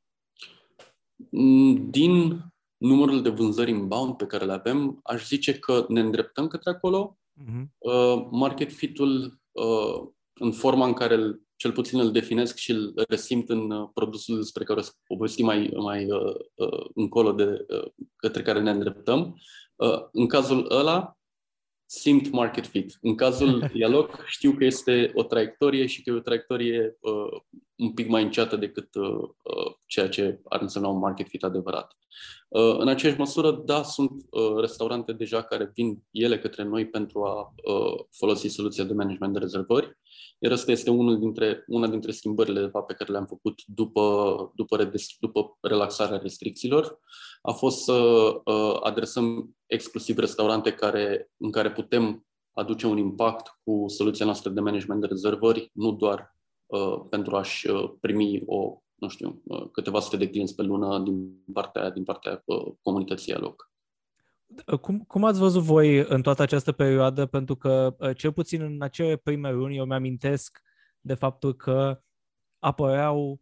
Mm, 1.30 1.90
din 1.90 2.44
numărul 2.76 3.22
de 3.22 3.28
vânzări 3.28 3.70
inbound 3.70 4.16
pe 4.16 4.26
care 4.26 4.44
le 4.44 4.52
avem, 4.52 5.00
aș 5.02 5.26
zice 5.26 5.58
că 5.58 5.84
ne 5.88 6.00
îndreptăm 6.00 6.46
către 6.46 6.70
acolo. 6.70 7.18
Uh-huh. 7.44 8.28
market 8.30 8.72
fit-ul, 8.72 9.40
uh, 9.52 10.08
în 10.40 10.52
forma 10.52 10.86
în 10.86 10.92
care 10.92 11.14
îl, 11.14 11.42
cel 11.56 11.72
puțin 11.72 11.98
îl 11.98 12.10
definesc 12.10 12.56
și 12.56 12.70
îl 12.70 12.92
resimt 13.08 13.48
în 13.48 13.70
uh, 13.70 13.88
produsul 13.94 14.36
despre 14.36 14.64
care 14.64 14.80
o 14.80 15.14
povesti 15.16 15.42
mai, 15.42 15.70
mai 15.76 16.10
uh, 16.10 16.34
uh, 16.54 16.86
încolo 16.94 17.32
de 17.32 17.66
uh, 17.68 17.90
către 18.16 18.42
care 18.42 18.60
ne 18.60 18.70
îndreptăm, 18.70 19.40
uh, 19.76 20.00
în 20.12 20.26
cazul 20.26 20.66
ăla 20.70 21.17
simt 21.90 22.30
market 22.30 22.66
fit. 22.66 22.98
În 23.00 23.14
cazul 23.14 23.60
dialog 23.74 24.24
știu 24.26 24.52
că 24.52 24.64
este 24.64 25.10
o 25.14 25.22
traiectorie 25.22 25.86
și 25.86 26.02
că 26.02 26.10
e 26.10 26.16
o 26.16 26.20
traiectorie 26.20 26.96
uh, 27.00 27.40
un 27.76 27.92
pic 27.92 28.08
mai 28.08 28.22
înceată 28.22 28.56
decât 28.56 28.94
uh, 28.94 29.28
uh, 29.42 29.74
ceea 29.86 30.08
ce 30.08 30.40
ar 30.44 30.60
însemna 30.60 30.88
un 30.88 30.98
market 30.98 31.28
fit 31.28 31.42
adevărat. 31.42 31.96
Uh, 32.48 32.78
în 32.78 32.88
aceeași 32.88 33.18
măsură, 33.18 33.50
da, 33.52 33.82
sunt 33.82 34.10
uh, 34.30 34.60
restaurante 34.60 35.12
deja 35.12 35.42
care 35.42 35.70
vin 35.74 36.02
ele 36.10 36.38
către 36.38 36.62
noi 36.62 36.86
pentru 36.86 37.24
a 37.24 37.54
uh, 37.64 38.04
folosi 38.10 38.48
soluția 38.48 38.84
de 38.84 38.92
management 38.92 39.32
de 39.32 39.38
rezervări, 39.38 39.98
iar 40.38 40.52
asta 40.52 40.70
este 40.70 40.90
unul 40.90 41.18
dintre, 41.18 41.64
una 41.66 41.86
dintre 41.86 42.12
schimbările 42.12 42.60
de 42.60 42.66
fapt, 42.66 42.86
pe 42.86 42.94
care 42.94 43.12
le-am 43.12 43.26
făcut 43.26 43.62
după, 43.66 44.52
după, 44.54 44.90
după 45.20 45.58
relaxarea 45.60 46.18
restricțiilor, 46.18 46.98
a 47.42 47.52
fost 47.52 47.82
să 47.82 47.92
uh, 48.44 48.78
adresăm 48.82 49.56
exclusiv 49.66 50.18
restaurante 50.18 50.72
care, 50.72 51.30
în 51.36 51.50
care 51.50 51.72
putem 51.72 52.26
aduce 52.52 52.86
un 52.86 52.96
impact 52.96 53.58
cu 53.64 53.84
soluția 53.86 54.24
noastră 54.24 54.50
de 54.50 54.60
management 54.60 55.00
de 55.00 55.06
rezervări, 55.06 55.70
nu 55.72 55.92
doar 55.92 56.36
uh, 56.66 57.00
pentru 57.10 57.36
a-și 57.36 57.70
uh, 57.70 57.90
primi 58.00 58.42
o, 58.46 58.82
nu 58.94 59.08
știu, 59.08 59.42
uh, 59.44 59.68
câteva 59.72 60.00
sute 60.00 60.16
de 60.16 60.28
clienți 60.28 60.54
pe 60.54 60.62
lună 60.62 60.98
din 60.98 61.42
partea, 61.52 61.90
din 61.90 62.04
partea 62.04 62.42
uh, 62.44 62.72
comunității 62.82 63.32
loc. 63.32 63.70
Cum, 64.80 64.98
cum 64.98 65.24
ați 65.24 65.38
văzut 65.38 65.62
voi 65.62 65.98
în 65.98 66.22
toată 66.22 66.42
această 66.42 66.72
perioadă? 66.72 67.26
Pentru 67.26 67.56
că, 67.56 67.96
uh, 67.98 68.16
cel 68.16 68.32
puțin 68.32 68.62
în 68.62 68.82
acele 68.82 69.16
prime 69.16 69.52
luni, 69.52 69.76
eu 69.76 69.84
mi-amintesc 69.84 70.62
de 71.00 71.14
faptul 71.14 71.54
că 71.54 72.02
apăreau 72.58 73.40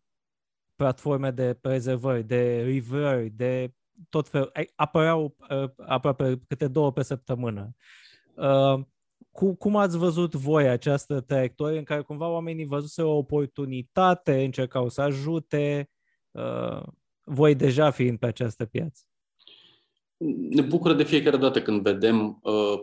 platforme 0.75 1.30
de 1.30 1.58
rezervări, 1.62 2.25
de 2.25 2.62
livrări, 2.66 3.30
de 3.30 3.75
tot 4.08 4.28
fel, 4.28 4.52
apăreau 4.75 5.36
uh, 5.50 5.70
aproape 5.76 6.40
câte 6.48 6.68
două 6.68 6.92
pe 6.92 7.02
săptămână. 7.02 7.75
Uh, 8.34 8.80
cu, 9.30 9.54
cum 9.54 9.76
ați 9.76 9.98
văzut 9.98 10.34
voi 10.34 10.68
această 10.68 11.20
traiectorie 11.20 11.78
în 11.78 11.84
care 11.84 12.00
cumva 12.00 12.28
oamenii 12.28 12.66
văzuse 12.66 13.02
o 13.02 13.16
oportunitate, 13.16 14.44
încercau 14.44 14.88
să 14.88 15.02
ajute, 15.02 15.90
uh, 16.30 16.82
voi 17.25 17.54
deja 17.54 17.90
fiind 17.90 18.18
pe 18.18 18.26
această 18.26 18.66
piață? 18.66 19.02
Ne 20.50 20.62
bucură 20.62 20.94
de 20.94 21.04
fiecare 21.04 21.37
dată 21.37 21.62
când 21.62 21.82
vedem 21.82 22.38
uh, 22.42 22.80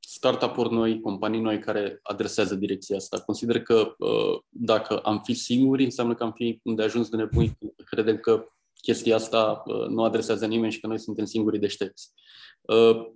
startup-uri 0.00 0.72
noi, 0.72 1.00
companii 1.00 1.40
noi 1.40 1.58
care 1.58 1.98
adresează 2.02 2.54
direcția 2.54 2.96
asta. 2.96 3.20
Consider 3.20 3.62
că 3.62 3.94
uh, 3.98 4.40
dacă 4.48 4.98
am 4.98 5.20
fi 5.24 5.34
singuri, 5.34 5.84
înseamnă 5.84 6.14
că 6.14 6.22
am 6.22 6.32
fi 6.32 6.60
unde 6.62 6.82
ajuns 6.82 7.08
de 7.08 7.16
nebuni. 7.16 7.58
Credem 7.84 8.16
că 8.16 8.44
chestia 8.82 9.14
asta 9.14 9.62
uh, 9.66 9.86
nu 9.86 10.04
adresează 10.04 10.46
nimeni 10.46 10.72
și 10.72 10.80
că 10.80 10.86
noi 10.86 10.98
suntem 10.98 11.24
singurii 11.24 11.60
deștepți. 11.60 12.12
Uh, 12.60 13.06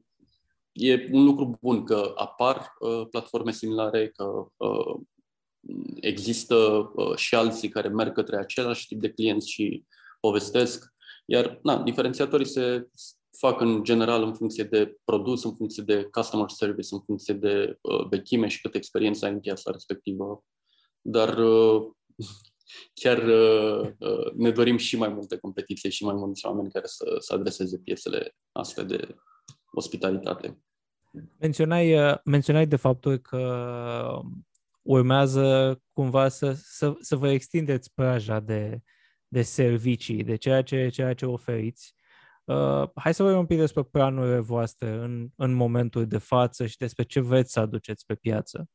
e 0.73 1.09
un 1.13 1.25
lucru 1.25 1.59
bun 1.61 1.85
că 1.85 2.13
apar 2.17 2.75
uh, 2.79 3.07
platforme 3.11 3.53
similare, 3.53 4.09
că 4.09 4.47
uh, 4.57 5.01
există 6.01 6.57
uh, 6.95 7.17
și 7.17 7.35
alții 7.35 7.69
care 7.69 7.89
merg 7.89 8.13
către 8.13 8.37
același 8.37 8.87
tip 8.87 9.01
de 9.01 9.13
clienți 9.13 9.51
și 9.51 9.85
povestesc. 10.21 10.93
Iar 11.27 11.59
na, 11.63 11.83
diferențiatorii 11.83 12.47
se 12.47 12.89
fac 13.39 13.61
în 13.61 13.85
general 13.85 14.23
în 14.23 14.35
funcție 14.35 14.65
de 14.65 14.97
produs, 15.05 15.45
în 15.45 15.55
funcție 15.55 15.83
de 15.83 16.09
customer 16.11 16.51
service, 16.51 16.89
în 16.95 17.01
funcție 17.01 17.35
de 17.35 17.79
uh, 17.81 18.07
vechime 18.09 18.49
și 18.49 18.61
cât 18.61 18.75
experiență 18.75 19.25
ai 19.25 19.33
în 19.33 19.41
piața 19.41 19.71
respectivă. 19.71 20.45
Dar 21.01 21.39
uh, 21.39 21.83
chiar 23.01 23.19
uh, 23.19 23.91
uh, 23.99 24.33
ne 24.35 24.51
dorim 24.51 24.77
și 24.77 24.97
mai 24.97 25.09
multe 25.09 25.37
competiție 25.37 25.91
și 25.91 26.05
mai 26.05 26.15
mulți 26.15 26.47
oameni 26.47 26.71
care 26.71 26.87
să, 26.87 27.17
să 27.19 27.35
adreseze 27.35 27.79
piețele 27.79 28.35
astea 28.53 28.83
de 28.83 29.15
ospitalitate. 29.73 30.59
Menționai, 31.39 32.11
uh, 32.11 32.17
menționai 32.25 32.67
de 32.67 32.77
faptul 32.77 33.17
că 33.17 34.21
urmează 34.83 35.79
cumva 35.93 36.29
să, 36.29 36.53
să, 36.57 36.95
să 37.01 37.17
vă 37.17 37.31
extindeți 37.31 37.93
praja 37.95 38.41
de, 38.41 38.81
de 39.29 39.43
servicii, 39.43 40.25
de 40.25 40.37
ceea 40.37 40.63
ce, 40.63 40.89
ceea 40.89 41.15
ce 41.15 41.27
oferiți. 41.27 41.95
Uh, 42.45 42.89
hai 42.95 43.15
să 43.15 43.23
vorbim 43.23 43.41
un 43.41 43.47
pic 43.47 43.59
despre 43.59 43.83
planurile 43.83 44.39
voastre 44.39 44.89
în, 44.89 45.29
în 45.37 45.53
momentul 45.53 46.07
de 46.07 46.19
față 46.19 46.67
și 46.67 46.77
despre 46.77 47.05
ce 47.05 47.21
vreți 47.21 47.53
să 47.53 47.61
aduceți 47.61 48.07
pe 48.07 48.15
piață. 48.15 48.69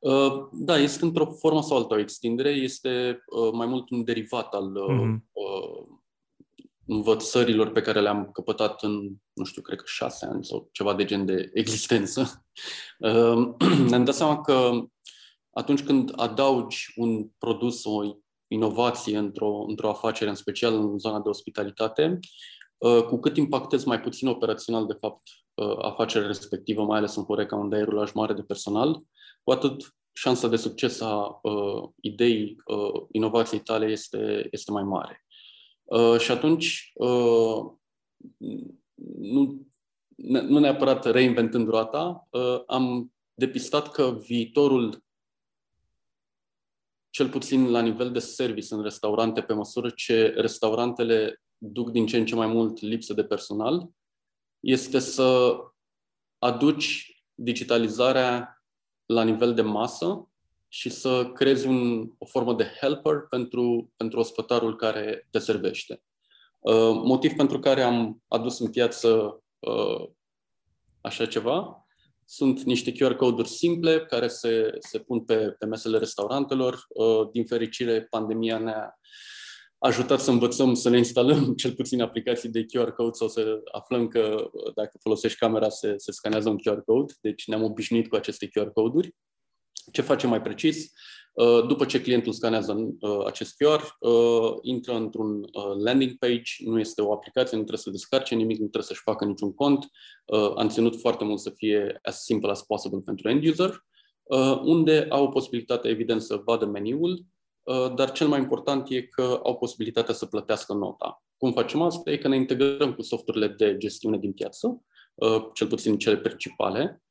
Uh, 0.00 0.48
da, 0.52 0.78
este 0.78 1.04
într-o 1.04 1.26
formă 1.26 1.62
sau 1.62 1.76
altă 1.76 1.94
o 1.94 1.98
extindere, 1.98 2.50
este 2.50 3.22
uh, 3.26 3.52
mai 3.52 3.66
mult 3.66 3.90
un 3.90 4.04
derivat 4.04 4.54
al 4.54 4.76
uh, 4.76 4.84
mm-hmm. 4.90 5.20
uh, 5.32 5.98
învățărilor 6.86 7.72
pe 7.72 7.80
care 7.80 8.00
le-am 8.00 8.30
căpătat 8.32 8.82
în, 8.82 9.16
nu 9.32 9.44
știu, 9.44 9.62
cred 9.62 9.78
că 9.78 9.84
șase 9.86 10.26
ani 10.26 10.44
sau 10.44 10.68
ceva 10.72 10.94
de 10.94 11.04
gen 11.04 11.26
de 11.26 11.50
existență. 11.54 12.22
Uh, 12.98 13.54
ne-am 13.88 14.04
dat 14.04 14.14
seama 14.14 14.40
că 14.40 14.70
atunci 15.50 15.82
când 15.82 16.12
adaugi 16.16 16.92
un 16.96 17.28
produs, 17.38 17.84
o 17.84 18.02
inovație 18.52 19.18
într-o, 19.18 19.64
într-o 19.68 19.88
afacere, 19.88 20.30
în 20.30 20.36
special 20.36 20.74
în 20.74 20.98
zona 20.98 21.20
de 21.20 21.28
ospitalitate, 21.28 22.18
uh, 22.78 23.02
cu 23.02 23.18
cât 23.18 23.36
impactezi 23.36 23.86
mai 23.86 24.00
puțin 24.00 24.28
operațional, 24.28 24.86
de 24.86 24.96
fapt, 25.00 25.22
uh, 25.54 25.76
afacerea 25.78 26.26
respectivă, 26.26 26.84
mai 26.84 26.98
ales 26.98 27.16
în 27.16 27.24
Horeca, 27.24 27.56
unde 27.56 27.76
ai 27.76 27.84
rulaj 27.84 28.12
mare 28.12 28.32
de 28.32 28.42
personal, 28.42 29.02
cu 29.42 29.50
atât 29.50 29.94
șansa 30.12 30.48
de 30.48 30.56
succes 30.56 31.00
a 31.00 31.38
uh, 31.42 31.88
ideii 32.00 32.56
uh, 32.64 33.02
inovației 33.10 33.60
tale 33.60 33.86
este, 33.86 34.48
este 34.50 34.70
mai 34.70 34.82
mare. 34.82 35.24
Uh, 35.84 36.18
și 36.18 36.30
atunci, 36.30 36.92
uh, 36.94 37.64
nu, 39.18 39.66
nu 40.16 40.58
neapărat 40.58 41.04
reinventând 41.04 41.68
roata, 41.68 42.28
uh, 42.30 42.62
am 42.66 43.12
depistat 43.34 43.90
că 43.90 44.18
viitorul 44.26 45.04
cel 47.10 47.28
puțin 47.28 47.70
la 47.70 47.80
nivel 47.80 48.12
de 48.12 48.18
service 48.18 48.74
în 48.74 48.82
restaurante, 48.82 49.42
pe 49.42 49.52
măsură 49.52 49.90
ce 49.90 50.26
restaurantele 50.36 51.42
duc 51.58 51.90
din 51.90 52.06
ce 52.06 52.16
în 52.16 52.26
ce 52.26 52.34
mai 52.34 52.46
mult 52.46 52.80
lipsă 52.80 53.14
de 53.14 53.24
personal, 53.24 53.88
este 54.60 54.98
să 54.98 55.56
aduci 56.38 57.22
digitalizarea 57.34 58.62
la 59.06 59.22
nivel 59.22 59.54
de 59.54 59.62
masă 59.62 60.28
și 60.68 60.90
să 60.90 61.30
creezi 61.34 61.66
un, 61.66 62.10
o 62.18 62.24
formă 62.24 62.54
de 62.54 62.64
helper 62.80 63.26
pentru, 63.28 63.92
pentru 63.96 64.18
ospătarul 64.18 64.76
care 64.76 65.28
te 65.30 65.38
servește. 65.38 66.02
Uh, 66.58 66.92
motiv 67.04 67.32
pentru 67.32 67.58
care 67.58 67.82
am 67.82 68.22
adus 68.28 68.58
în 68.58 68.70
piață 68.70 69.42
uh, 69.58 70.08
așa 71.00 71.26
ceva 71.26 71.86
sunt 72.32 72.62
niște 72.62 72.92
QR 72.92 73.16
code-uri 73.16 73.48
simple 73.48 74.00
care 74.00 74.28
se, 74.28 74.70
se 74.78 74.98
pun 74.98 75.24
pe, 75.24 75.50
pe 75.58 75.66
mesele 75.66 75.98
restaurantelor. 75.98 76.84
Uh, 76.88 77.28
din 77.32 77.44
fericire, 77.44 78.06
pandemia 78.10 78.58
ne-a 78.58 78.98
ajutat 79.78 80.20
să 80.20 80.30
învățăm 80.30 80.74
să 80.74 80.88
ne 80.88 80.96
instalăm 80.96 81.52
cel 81.62 81.72
puțin 81.72 82.02
aplicații 82.02 82.48
de 82.48 82.64
QR 82.64 82.90
code 82.90 83.12
sau 83.12 83.28
să 83.28 83.60
aflăm 83.72 84.08
că 84.08 84.50
uh, 84.52 84.74
dacă 84.74 84.98
folosești 85.00 85.38
camera 85.38 85.68
se, 85.68 85.94
se 85.96 86.12
scanează 86.12 86.48
un 86.48 86.58
QR 86.58 86.80
code. 86.84 87.12
Deci 87.20 87.46
ne-am 87.46 87.62
obișnuit 87.62 88.08
cu 88.08 88.16
aceste 88.16 88.48
QR 88.48 88.70
code-uri. 88.72 89.14
Ce 89.92 90.02
facem 90.02 90.28
mai 90.28 90.42
precis? 90.42 90.92
Uh, 91.32 91.66
după 91.66 91.84
ce 91.84 92.00
clientul 92.00 92.32
scanează 92.32 92.94
uh, 93.00 93.24
acest 93.26 93.54
QR, 93.56 93.96
uh, 93.98 94.52
intră 94.62 94.94
într-un 94.94 95.44
landing 95.84 96.18
page, 96.18 96.52
nu 96.64 96.78
este 96.78 97.02
o 97.02 97.12
aplicație, 97.12 97.56
nu 97.56 97.62
trebuie 97.62 97.84
să 97.84 97.90
descarce 97.90 98.34
nimic, 98.34 98.58
nu 98.58 98.66
trebuie 98.66 98.82
să-și 98.82 99.02
facă 99.02 99.24
niciun 99.24 99.54
cont. 99.54 99.86
Am 100.56 100.68
ținut 100.68 101.00
foarte 101.00 101.24
mult 101.24 101.40
să 101.40 101.50
fie 101.50 101.98
as 102.02 102.22
simple 102.22 102.50
as 102.50 102.62
possible 102.62 102.98
pentru 103.04 103.28
end 103.28 103.46
user, 103.46 103.84
unde 104.62 105.06
au 105.08 105.28
posibilitatea, 105.28 105.90
evident, 105.90 106.22
să 106.22 106.42
vadă 106.44 106.66
meniul, 106.66 107.24
dar 107.94 108.12
cel 108.12 108.28
mai 108.28 108.38
important 108.38 108.90
e 108.90 109.02
că 109.02 109.40
au 109.42 109.56
posibilitatea 109.56 110.14
să 110.14 110.26
plătească 110.26 110.72
nota. 110.72 111.22
Cum 111.36 111.52
facem 111.52 111.82
asta? 111.82 112.10
E 112.10 112.16
că 112.16 112.28
ne 112.28 112.36
integrăm 112.36 112.94
cu 112.94 113.02
softurile 113.02 113.48
de 113.48 113.76
gestiune 113.76 114.18
din 114.18 114.32
piață, 114.32 114.82
cel 115.54 115.66
puțin 115.66 115.98
cele 115.98 116.16
principale, 116.16 117.02
Uh, 117.02 117.09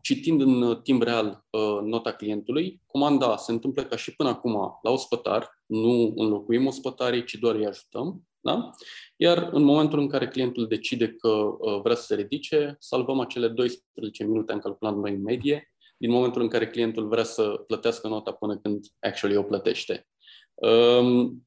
citind 0.00 0.40
în 0.40 0.80
timp 0.82 1.02
real 1.02 1.44
uh, 1.50 1.78
nota 1.82 2.12
clientului, 2.12 2.80
comanda 2.86 3.36
se 3.36 3.52
întâmplă 3.52 3.84
ca 3.84 3.96
și 3.96 4.14
până 4.14 4.28
acum 4.28 4.52
la 4.82 4.90
ospătar, 4.90 5.62
nu 5.66 6.12
înlocuim 6.16 6.66
ospătarii, 6.66 7.24
ci 7.24 7.34
doar 7.34 7.54
îi 7.54 7.66
ajutăm. 7.66 8.22
Da? 8.40 8.70
Iar 9.16 9.48
în 9.52 9.62
momentul 9.62 9.98
în 9.98 10.08
care 10.08 10.28
clientul 10.28 10.68
decide 10.68 11.12
că 11.12 11.28
uh, 11.28 11.80
vrea 11.82 11.94
să 11.94 12.02
se 12.02 12.14
ridice, 12.14 12.76
salvăm 12.78 13.20
acele 13.20 13.48
12 13.48 14.24
minute, 14.24 14.52
am 14.52 14.58
calculat 14.58 14.96
noi 14.96 15.10
în 15.10 15.22
medie, 15.22 15.72
din 15.96 16.10
momentul 16.10 16.42
în 16.42 16.48
care 16.48 16.70
clientul 16.70 17.08
vrea 17.08 17.24
să 17.24 17.64
plătească 17.66 18.08
nota 18.08 18.32
până 18.32 18.58
când 18.58 18.86
actually 19.00 19.36
o 19.36 19.42
plătește. 19.42 20.06
Um, 20.54 21.46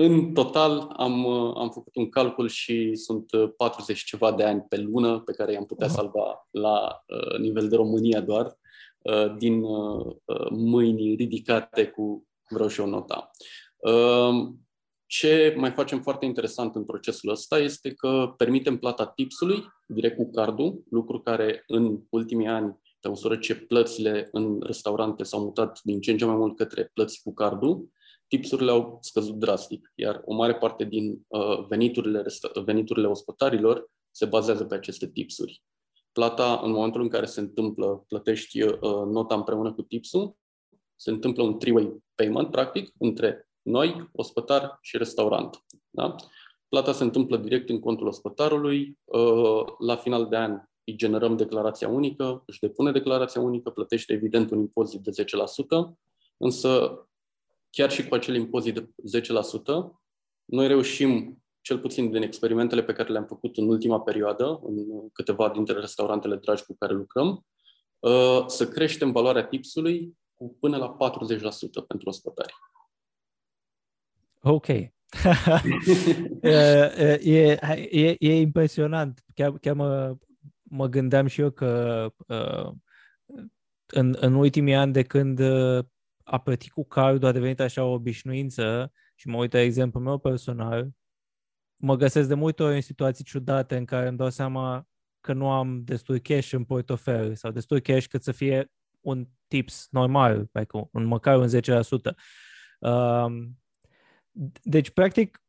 în 0.00 0.32
total 0.32 0.92
am, 0.96 1.24
uh, 1.24 1.52
am 1.56 1.70
făcut 1.70 1.96
un 1.96 2.08
calcul 2.08 2.48
și 2.48 2.94
sunt 2.94 3.30
40 3.56 3.98
uh, 3.98 4.04
ceva 4.04 4.32
de 4.32 4.44
ani 4.44 4.66
pe 4.68 4.76
lună 4.76 5.20
pe 5.20 5.32
care 5.32 5.52
i-am 5.52 5.66
putea 5.66 5.88
salva 5.88 6.48
la 6.50 7.04
uh, 7.06 7.38
nivel 7.38 7.68
de 7.68 7.76
România 7.76 8.20
doar, 8.20 8.58
uh, 8.98 9.36
din 9.38 9.62
uh, 9.62 10.06
uh, 10.24 10.46
mâini 10.50 11.14
ridicate 11.14 11.86
cu 11.86 12.26
vreau 12.48 12.68
și 12.68 12.80
o 12.80 12.86
nota. 12.86 13.30
Uh, 13.76 14.48
ce 15.06 15.54
mai 15.56 15.70
facem 15.70 16.02
foarte 16.02 16.24
interesant 16.24 16.74
în 16.74 16.84
procesul 16.84 17.30
ăsta 17.30 17.58
este 17.58 17.92
că 17.92 18.34
permitem 18.36 18.78
plata 18.78 19.06
tipsului 19.06 19.64
direct 19.86 20.16
cu 20.16 20.30
cardul, 20.30 20.82
lucru 20.90 21.20
care 21.20 21.64
în 21.66 22.00
ultimii 22.10 22.46
ani, 22.46 22.78
pe 23.00 23.08
măsură 23.08 23.36
ce 23.36 23.54
plățile 23.54 24.28
în 24.32 24.60
restaurante 24.60 25.22
s-au 25.22 25.40
mutat 25.40 25.80
din 25.82 26.00
ce 26.00 26.10
în 26.10 26.16
ce 26.16 26.24
mai 26.24 26.36
mult 26.36 26.56
către 26.56 26.90
plăți 26.94 27.22
cu 27.22 27.34
cardul, 27.34 27.88
tipsurile 28.28 28.70
au 28.70 28.98
scăzut 29.00 29.34
drastic, 29.34 29.92
iar 29.94 30.22
o 30.24 30.34
mare 30.34 30.54
parte 30.54 30.84
din 30.84 31.24
uh, 31.26 31.66
veniturile, 31.68 32.24
veniturile 32.64 33.06
ospătarilor 33.06 33.90
se 34.10 34.26
bazează 34.26 34.64
pe 34.64 34.74
aceste 34.74 35.08
tipsuri. 35.08 35.62
Plata, 36.12 36.60
în 36.64 36.70
momentul 36.70 37.00
în 37.00 37.08
care 37.08 37.26
se 37.26 37.40
întâmplă, 37.40 38.04
plătești 38.08 38.62
uh, 38.62 38.78
nota 39.06 39.34
împreună 39.34 39.72
cu 39.72 39.82
tipsul, 39.82 40.36
se 40.96 41.10
întâmplă 41.10 41.42
un 41.42 41.58
three-way 41.58 42.02
payment, 42.14 42.50
practic, 42.50 42.92
între 42.98 43.48
noi, 43.62 44.10
ospătar 44.12 44.78
și 44.80 44.96
restaurant. 44.96 45.64
Da? 45.90 46.14
Plata 46.68 46.92
se 46.92 47.02
întâmplă 47.02 47.36
direct 47.36 47.68
în 47.68 47.80
contul 47.80 48.06
ospătarului. 48.06 48.98
Uh, 49.04 49.64
la 49.78 49.96
final 49.96 50.28
de 50.28 50.36
an 50.36 50.60
îi 50.84 50.96
generăm 50.96 51.36
declarația 51.36 51.88
unică, 51.88 52.42
își 52.46 52.60
depune 52.60 52.92
declarația 52.92 53.40
unică, 53.40 53.70
plătește 53.70 54.12
evident 54.12 54.50
un 54.50 54.58
impozit 54.58 55.00
de 55.00 55.24
10%, 55.24 55.24
însă 56.36 57.02
chiar 57.78 57.90
și 57.90 58.08
cu 58.08 58.14
acel 58.14 58.34
impozit 58.34 58.74
de 58.74 58.88
10%, 58.88 58.90
noi 60.44 60.66
reușim, 60.66 61.42
cel 61.60 61.78
puțin 61.78 62.10
din 62.10 62.22
experimentele 62.22 62.82
pe 62.82 62.92
care 62.92 63.12
le-am 63.12 63.26
făcut 63.26 63.56
în 63.56 63.68
ultima 63.68 64.00
perioadă, 64.00 64.60
în 64.62 65.08
câteva 65.12 65.48
dintre 65.48 65.78
restaurantele 65.78 66.36
dragi 66.36 66.64
cu 66.64 66.76
care 66.78 66.92
lucrăm, 66.92 67.46
uh, 67.98 68.44
să 68.46 68.68
creștem 68.68 69.12
valoarea 69.12 69.46
tipsului 69.46 70.18
cu 70.34 70.56
până 70.60 70.76
la 70.76 70.96
40% 70.96 71.86
pentru 71.86 72.08
ospătari. 72.08 72.54
Ok. 74.42 74.68
e, 74.68 74.92
e, 77.22 77.58
e, 77.90 78.16
e 78.18 78.40
impresionant. 78.40 79.24
Chiar, 79.34 79.52
chiar 79.58 79.74
mă, 79.74 80.16
mă 80.62 80.86
gândeam 80.86 81.26
și 81.26 81.40
eu 81.40 81.50
că 81.50 82.12
uh, 82.26 82.72
în, 83.86 84.16
în 84.20 84.34
ultimii 84.34 84.74
ani 84.74 84.92
de 84.92 85.02
când 85.02 85.38
uh, 85.38 85.84
a 86.30 86.38
plătit 86.38 86.72
cu 86.72 86.84
cardul 86.84 87.28
a 87.28 87.32
devenit 87.32 87.60
așa 87.60 87.84
o 87.84 87.92
obișnuință 87.92 88.92
și 89.14 89.28
mă 89.28 89.36
uit 89.36 89.52
la 89.52 89.60
exemplul 89.60 90.02
meu 90.02 90.18
personal, 90.18 90.90
mă 91.76 91.96
găsesc 91.96 92.28
de 92.28 92.34
multe 92.34 92.62
ori 92.62 92.74
în 92.74 92.80
situații 92.80 93.24
ciudate 93.24 93.76
în 93.76 93.84
care 93.84 94.08
îmi 94.08 94.16
dau 94.16 94.30
seama 94.30 94.86
că 95.20 95.32
nu 95.32 95.50
am 95.50 95.84
destul 95.84 96.18
cash 96.18 96.52
în 96.52 96.64
portofel 96.64 97.34
sau 97.34 97.50
destul 97.50 97.80
cash 97.80 98.06
cât 98.06 98.22
să 98.22 98.32
fie 98.32 98.72
un 99.00 99.26
tips 99.46 99.88
normal, 99.90 100.48
like 100.52 100.88
un, 100.92 101.04
măcar 101.04 101.38
un 101.38 101.48
10%. 101.48 102.14
Um, 102.78 103.58
deci, 104.62 104.90
practic, 104.90 105.42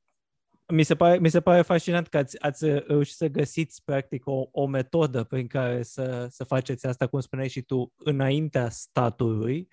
mi 0.67 0.83
se 0.83 0.95
pare, 0.95 1.17
mi 1.17 1.29
se 1.29 1.41
pare 1.41 1.61
fascinant 1.61 2.07
că 2.07 2.17
ați, 2.17 2.41
ați 2.41 2.65
reușit 2.65 3.15
să 3.15 3.27
găsiți, 3.27 3.83
practic, 3.83 4.27
o, 4.27 4.47
o 4.51 4.65
metodă 4.65 5.23
prin 5.23 5.47
care 5.47 5.83
să, 5.83 6.27
să 6.29 6.43
faceți 6.43 6.85
asta, 6.85 7.07
cum 7.07 7.19
spuneai 7.19 7.49
și 7.49 7.61
tu, 7.61 7.93
înaintea 7.97 8.69
statului. 8.69 9.57
Um, 9.57 9.67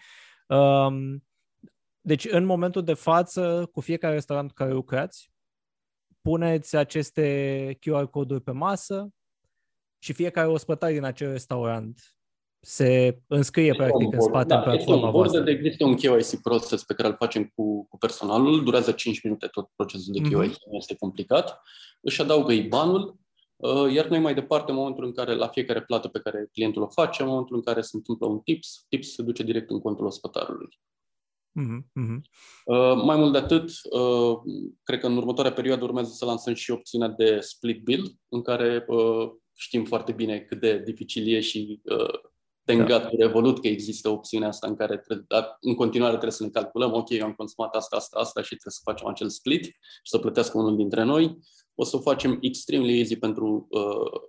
deci, 2.01 2.27
în 2.31 2.45
momentul 2.45 2.85
de 2.85 2.95
față, 2.95 3.69
cu 3.73 3.81
fiecare 3.81 4.15
restaurant 4.15 4.49
cu 4.49 4.55
care 4.55 4.73
lucrați, 4.73 5.31
puneți 6.21 6.77
aceste 6.77 7.79
QR 7.81 8.11
coduri 8.11 8.43
pe 8.43 8.51
masă 8.51 9.09
și 9.99 10.13
fiecare 10.13 10.49
ospătar 10.49 10.91
din 10.91 11.05
acel 11.05 11.31
restaurant 11.31 12.17
se 12.61 13.19
înscrie 13.27 13.67
este 13.67 13.83
practic 13.83 14.13
în 14.13 14.21
spate 14.21 14.47
da, 14.47 14.57
în 14.57 14.63
platforma 14.63 15.11
voastră. 15.11 15.41
De 15.41 15.51
există 15.51 15.85
un 15.85 15.95
KYC 15.95 16.41
proces 16.43 16.85
pe 16.85 16.95
care 16.95 17.09
îl 17.09 17.15
facem 17.19 17.53
cu, 17.55 17.87
cu 17.89 17.99
personalul, 17.99 18.65
durează 18.65 18.93
5 18.93 19.23
minute 19.23 19.47
tot 19.47 19.71
procesul 19.77 20.13
de 20.13 20.21
KYC, 20.21 20.53
mm-hmm. 20.53 20.71
nu 20.71 20.77
este 20.77 20.97
complicat. 20.97 21.63
Își 22.01 22.21
adaugă 22.21 22.53
IBAN-ul, 22.53 23.01
uh, 23.01 23.15
iar 23.93 24.07
noi 24.07 24.19
mai 24.19 24.35
departe, 24.35 24.71
în 24.71 24.77
momentul 24.77 25.05
în 25.05 25.13
care 25.13 25.35
la 25.35 25.49
fiecare 25.49 25.83
plată 25.83 26.09
pe 26.09 26.21
care 26.21 26.49
clientul 26.53 26.83
o 26.83 26.89
face, 26.89 27.23
în 27.23 27.29
momentul 27.29 27.57
în 27.57 27.63
care 27.63 27.81
se 27.81 27.91
întâmplă 27.93 28.27
un 28.27 28.39
tips, 28.39 28.85
tips 28.89 29.15
se 29.15 29.23
duce 29.23 29.43
direct 29.43 29.71
în 29.71 29.81
contul 29.81 30.07
ospătarului. 30.07 30.79
Mm-hmm. 31.61 32.21
Uh, 32.65 33.03
mai 33.05 33.17
mult 33.17 33.33
de 33.33 33.39
atât, 33.39 33.71
uh, 33.91 34.37
cred 34.83 35.01
că 35.01 35.07
în 35.07 35.17
următoarea 35.17 35.53
perioadă 35.53 35.85
urmează 35.85 36.11
să 36.13 36.25
lansăm 36.25 36.55
și 36.55 36.71
opțiunea 36.71 37.09
de 37.09 37.41
split 37.41 37.83
bill, 37.83 38.17
în 38.29 38.43
care 38.43 38.85
uh, 38.89 39.31
știm 39.55 39.85
foarte 39.85 40.13
bine 40.13 40.39
cât 40.39 40.61
de 40.61 40.83
dificil 40.85 41.35
e 41.35 41.41
și 41.41 41.81
uh, 41.85 42.21
tengat 42.65 43.03
da. 43.03 43.09
Revolut 43.19 43.61
că 43.61 43.69
există 43.69 44.09
opțiunea 44.09 44.49
asta 44.49 44.67
în 44.67 44.77
care 44.77 44.99
trebuie, 44.99 45.27
dar 45.29 45.57
în 45.61 45.75
continuare 45.75 46.13
trebuie 46.13 46.33
să 46.33 46.43
ne 46.43 46.49
calculăm, 46.49 46.93
ok, 46.93 47.11
eu 47.11 47.25
am 47.25 47.33
consumat 47.33 47.75
asta, 47.75 47.97
asta, 47.97 48.19
asta 48.19 48.41
și 48.41 48.49
trebuie 48.49 48.73
să 48.73 48.81
facem 48.83 49.07
acel 49.07 49.29
split 49.29 49.65
și 49.65 50.11
să 50.11 50.19
plătească 50.19 50.59
unul 50.59 50.77
dintre 50.77 51.03
noi. 51.03 51.39
O 51.79 51.85
să 51.85 51.97
o 51.97 52.01
facem 52.01 52.39
extremely 52.41 52.99
easy 52.99 53.17
pentru, 53.17 53.67
uh, 53.71 54.21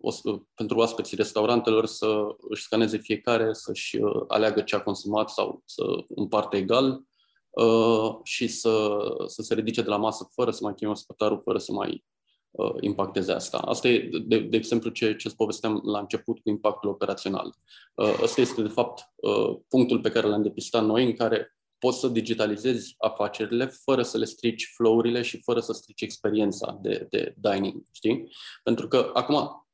o 0.00 0.10
să, 0.10 0.38
pentru 0.54 0.78
oaspeții 0.78 1.16
restaurantelor 1.16 1.86
să 1.86 2.36
își 2.48 2.62
scaneze 2.62 2.98
fiecare, 2.98 3.52
să-și 3.52 3.96
uh, 3.96 4.22
aleagă 4.28 4.60
ce 4.60 4.76
a 4.76 4.82
consumat 4.82 5.30
sau 5.30 5.62
să 5.64 5.82
împarte 6.08 6.56
egal 6.56 7.02
uh, 7.50 8.16
și 8.22 8.46
să, 8.48 8.98
să 9.26 9.42
se 9.42 9.54
ridice 9.54 9.82
de 9.82 9.88
la 9.88 9.96
masă 9.96 10.30
fără 10.32 10.50
să 10.50 10.60
mai 10.62 10.74
cheme 10.74 10.90
ospătarul, 10.90 11.40
fără 11.44 11.58
să 11.58 11.72
mai 11.72 12.04
uh, 12.50 12.74
impacteze 12.80 13.32
asta. 13.32 13.58
Asta 13.58 13.88
e, 13.88 14.10
de, 14.24 14.38
de 14.38 14.56
exemplu, 14.56 14.90
ce, 14.90 15.16
ce 15.16 15.26
îți 15.26 15.36
povesteam 15.36 15.80
la 15.84 15.98
început 15.98 16.38
cu 16.40 16.48
impactul 16.48 16.90
operațional. 16.90 17.54
Uh, 17.94 18.18
asta 18.22 18.40
este, 18.40 18.62
de 18.62 18.68
fapt, 18.68 19.12
uh, 19.16 19.56
punctul 19.68 20.00
pe 20.00 20.10
care 20.10 20.26
l-am 20.26 20.42
depistat 20.42 20.84
noi, 20.84 21.04
în 21.04 21.12
care 21.12 21.53
poți 21.84 21.98
să 21.98 22.08
digitalizezi 22.08 22.94
afacerile 22.98 23.66
fără 23.66 24.02
să 24.02 24.18
le 24.18 24.24
strici 24.24 24.72
flow-urile 24.74 25.22
și 25.22 25.42
fără 25.42 25.60
să 25.60 25.72
strici 25.72 26.00
experiența 26.00 26.78
de, 26.82 27.06
de 27.10 27.34
dining, 27.36 27.82
știi? 27.92 28.28
Pentru 28.62 28.88
că, 28.88 29.10
acum, 29.14 29.66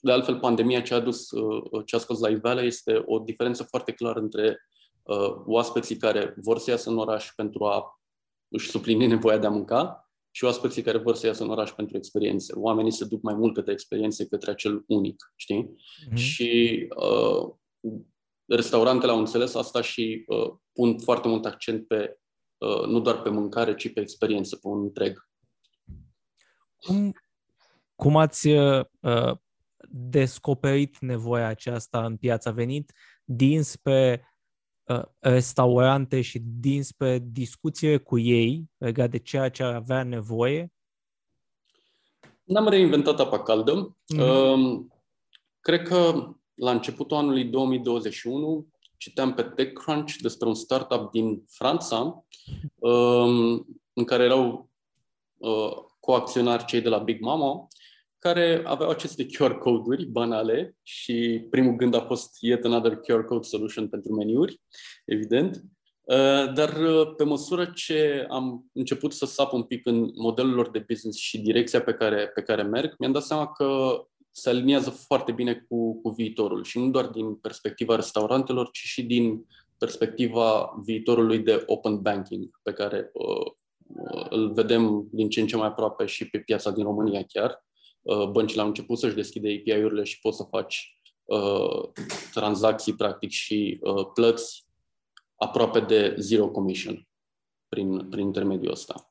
de 0.00 0.12
altfel, 0.12 0.38
pandemia 0.38 0.82
ce 0.82 0.94
a 0.94 0.96
adus, 0.96 1.30
uh, 1.30 1.84
ce 1.86 1.96
a 1.96 1.98
scos 1.98 2.18
la 2.18 2.28
iveală 2.28 2.62
este 2.62 3.02
o 3.06 3.18
diferență 3.18 3.62
foarte 3.62 3.92
clară 3.92 4.20
între 4.20 4.58
uh, 5.02 5.42
oaspeții 5.46 5.96
care 5.96 6.34
vor 6.36 6.58
să 6.58 6.70
iasă 6.70 6.90
în 6.90 6.98
oraș 6.98 7.32
pentru 7.36 7.64
a 7.64 8.00
își 8.48 8.68
suplini 8.68 9.06
nevoia 9.06 9.38
de 9.38 9.46
a 9.46 9.50
mânca 9.50 10.10
și 10.30 10.44
oaspeții 10.44 10.82
care 10.82 10.98
vor 10.98 11.14
să 11.14 11.26
iasă 11.26 11.42
în 11.42 11.50
oraș 11.50 11.70
pentru 11.70 11.96
experiențe. 11.96 12.52
Oamenii 12.56 12.92
se 12.92 13.04
duc 13.04 13.22
mai 13.22 13.34
mult 13.34 13.54
către 13.54 13.72
experiențe, 13.72 14.26
către 14.26 14.50
acel 14.50 14.84
unic, 14.86 15.32
știi? 15.36 15.64
Mm-hmm. 15.64 16.14
Și 16.14 16.86
uh, 16.96 17.54
restaurantele 18.48 19.12
au 19.12 19.18
înțeles 19.18 19.54
asta 19.54 19.82
și 19.82 20.24
uh, 20.26 20.52
pun 20.72 20.98
foarte 20.98 21.28
mult 21.28 21.44
accent 21.44 21.86
pe 21.86 22.18
uh, 22.58 22.86
nu 22.86 23.00
doar 23.00 23.22
pe 23.22 23.28
mâncare, 23.28 23.74
ci 23.74 23.92
pe 23.92 24.00
experiență, 24.00 24.56
pe 24.56 24.66
un 24.68 24.82
întreg. 24.82 25.28
Cum, 26.76 27.12
cum 27.94 28.16
ați 28.16 28.48
uh, 28.48 28.84
descoperit 29.90 30.98
nevoia 30.98 31.46
aceasta 31.46 32.04
în 32.04 32.16
piața 32.16 32.50
venit 32.50 32.92
dinspre 33.24 34.28
Uh, 34.88 35.02
restaurante 35.18 36.20
și 36.20 36.42
dinspre 36.60 37.18
discuție 37.18 37.96
cu 37.96 38.18
ei 38.18 38.70
legat 38.76 39.10
de 39.10 39.18
ceea 39.18 39.48
ce 39.48 39.62
ar 39.62 39.74
avea 39.74 40.02
nevoie? 40.02 40.72
N-am 42.44 42.68
reinventat 42.68 43.20
apa 43.20 43.42
caldă. 43.42 43.96
Mm-hmm. 44.14 44.86
Cred 45.60 45.82
că 45.82 46.28
la 46.58 46.70
începutul 46.70 47.16
anului 47.16 47.44
2021 47.44 48.66
citeam 48.96 49.34
pe 49.34 49.42
TechCrunch 49.42 50.14
despre 50.20 50.48
un 50.48 50.54
startup 50.54 51.10
din 51.10 51.44
Franța 51.48 52.24
um, 52.74 53.66
în 53.92 54.04
care 54.04 54.24
erau 54.24 54.70
uh, 55.36 55.72
coacționari 56.00 56.64
cei 56.64 56.80
de 56.80 56.88
la 56.88 56.98
Big 56.98 57.20
Mama 57.20 57.68
care 58.18 58.62
aveau 58.64 58.90
aceste 58.90 59.26
QR 59.26 59.58
code-uri 59.58 60.04
banale 60.04 60.76
și 60.82 61.46
primul 61.50 61.76
gând 61.76 61.94
a 61.94 62.00
fost 62.00 62.36
yet 62.40 62.64
another 62.64 62.96
QR 62.96 63.24
code 63.24 63.46
solution 63.46 63.88
pentru 63.88 64.14
meniuri, 64.14 64.60
evident. 65.04 65.62
Uh, 66.02 66.52
dar 66.54 66.76
uh, 66.76 67.14
pe 67.16 67.24
măsură 67.24 67.70
ce 67.74 68.26
am 68.28 68.70
început 68.72 69.12
să 69.12 69.26
sap 69.26 69.52
un 69.52 69.62
pic 69.62 69.86
în 69.86 70.10
modelul 70.14 70.54
lor 70.54 70.70
de 70.70 70.84
business 70.88 71.18
și 71.18 71.38
direcția 71.38 71.82
pe 71.82 71.92
care, 71.92 72.28
pe 72.28 72.42
care 72.42 72.62
merg, 72.62 72.94
mi-am 72.98 73.12
dat 73.12 73.22
seama 73.22 73.46
că 73.52 73.98
se 74.40 74.48
aliniază 74.48 74.90
foarte 74.90 75.32
bine 75.32 75.54
cu, 75.68 76.00
cu 76.00 76.10
viitorul 76.10 76.64
și 76.64 76.78
nu 76.78 76.90
doar 76.90 77.06
din 77.06 77.34
perspectiva 77.34 77.94
restaurantelor, 77.94 78.70
ci 78.70 78.78
și 78.78 79.02
din 79.02 79.46
perspectiva 79.78 80.74
viitorului 80.84 81.38
de 81.38 81.62
open 81.66 82.00
banking 82.00 82.60
pe 82.62 82.72
care 82.72 83.10
uh, 83.12 83.52
îl 84.28 84.52
vedem 84.52 85.08
din 85.10 85.28
ce 85.28 85.40
în 85.40 85.46
ce 85.46 85.56
mai 85.56 85.66
aproape 85.66 86.06
și 86.06 86.28
pe 86.28 86.38
piața 86.38 86.70
din 86.70 86.84
România 86.84 87.22
chiar. 87.22 87.64
Uh, 88.02 88.28
băncile 88.28 88.60
au 88.60 88.66
început 88.66 88.98
să-și 88.98 89.14
deschide 89.14 89.48
API-urile 89.48 90.02
și 90.02 90.20
poți 90.20 90.36
să 90.36 90.42
faci 90.42 91.00
uh, 91.24 91.88
tranzacții 92.32 92.94
practic 92.94 93.30
și 93.30 93.78
uh, 93.82 94.06
plăți 94.14 94.66
aproape 95.36 95.80
de 95.80 96.14
zero 96.18 96.48
commission 96.48 97.08
prin, 97.68 98.08
prin 98.08 98.24
intermediul 98.24 98.72
ăsta. 98.72 99.07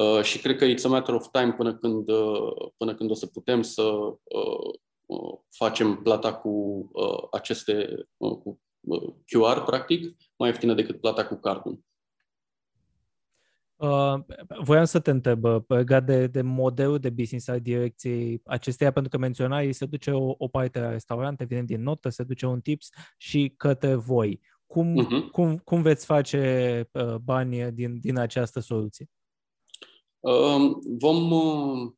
Uh, 0.00 0.22
și 0.22 0.38
cred 0.40 0.56
că 0.56 0.64
it's 0.64 0.84
a 0.84 0.88
matter 0.88 1.14
of 1.14 1.28
time 1.30 1.52
până 1.52 1.74
când, 1.74 2.08
uh, 2.08 2.70
până 2.76 2.94
când 2.94 3.10
o 3.10 3.14
să 3.14 3.26
putem 3.26 3.62
să 3.62 3.82
uh, 3.82 4.74
uh, 5.06 5.38
facem 5.50 5.96
plata 6.02 6.34
cu 6.34 6.48
uh, 6.92 7.28
aceste 7.30 8.06
uh, 8.16 8.36
cu, 8.36 8.60
uh, 8.80 9.14
QR, 9.24 9.62
practic, 9.64 10.16
mai 10.36 10.48
ieftină 10.48 10.74
decât 10.74 11.00
plata 11.00 11.26
cu 11.26 11.34
cardul. 11.34 11.80
Uh, 13.76 14.14
voiam 14.62 14.84
să 14.84 15.00
te 15.00 15.10
întreb 15.10 15.44
uh, 15.44 15.62
legat 15.66 16.04
de, 16.04 16.26
de 16.26 16.42
modelul 16.42 16.98
de 16.98 17.10
business 17.10 17.48
al 17.48 17.60
direcției 17.60 18.40
acesteia, 18.44 18.92
pentru 18.92 19.10
că 19.10 19.18
menționai, 19.18 19.72
se 19.72 19.86
duce 19.86 20.10
o, 20.10 20.34
o 20.38 20.48
parte 20.48 20.80
la 20.80 20.90
restaurant, 20.90 21.40
evident 21.40 21.66
din 21.66 21.82
notă, 21.82 22.08
se 22.08 22.22
duce 22.22 22.46
un 22.46 22.60
tips 22.60 22.88
și 23.16 23.54
către 23.56 23.94
voi. 23.94 24.40
Cum, 24.66 25.06
uh-huh. 25.06 25.30
cum, 25.30 25.56
cum 25.56 25.82
veți 25.82 26.04
face 26.04 26.88
uh, 26.92 27.14
bani 27.14 27.72
din, 27.72 28.00
din 28.00 28.18
această 28.18 28.60
soluție? 28.60 29.08
Uh, 30.20 30.76
vom 30.98 31.30
uh, 31.30 31.92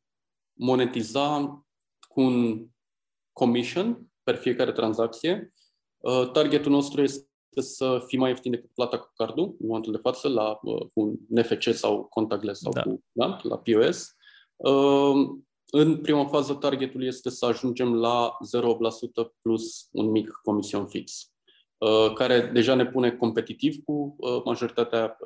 monetiza 0.53 1.63
cu 2.07 2.21
un 2.21 2.67
commission 3.33 4.11
per 4.23 4.35
fiecare 4.35 4.71
tranzacție. 4.71 5.53
Uh, 5.97 6.31
targetul 6.31 6.71
nostru 6.71 7.01
este 7.01 7.27
să 7.61 8.03
fie 8.07 8.17
mai 8.17 8.29
ieftin 8.29 8.51
decât 8.51 8.69
plata 8.73 8.99
cu 8.99 9.11
cardul 9.15 9.55
în 9.59 9.67
momentul 9.67 9.91
de 9.91 9.97
față 9.97 10.27
la 10.27 10.59
uh, 10.61 10.87
un 10.93 11.15
NFC 11.27 11.73
sau 11.73 12.03
contactless 12.03 12.61
sau 12.61 12.71
da. 12.71 12.81
cu, 12.81 13.03
da, 13.11 13.39
la 13.41 13.57
POS. 13.57 14.15
Uh, 14.55 15.29
în 15.71 16.01
prima 16.01 16.25
fază, 16.25 16.53
targetul 16.53 17.03
este 17.03 17.29
să 17.29 17.45
ajungem 17.45 17.95
la 17.95 18.37
0% 19.25 19.31
plus 19.41 19.87
un 19.91 20.09
mic 20.09 20.39
comision 20.43 20.87
fix, 20.87 21.31
uh, 21.77 22.13
care 22.13 22.49
deja 22.53 22.75
ne 22.75 22.85
pune 22.85 23.11
competitiv 23.11 23.83
cu 23.83 24.15
uh, 24.17 24.41
majoritatea 24.43 25.17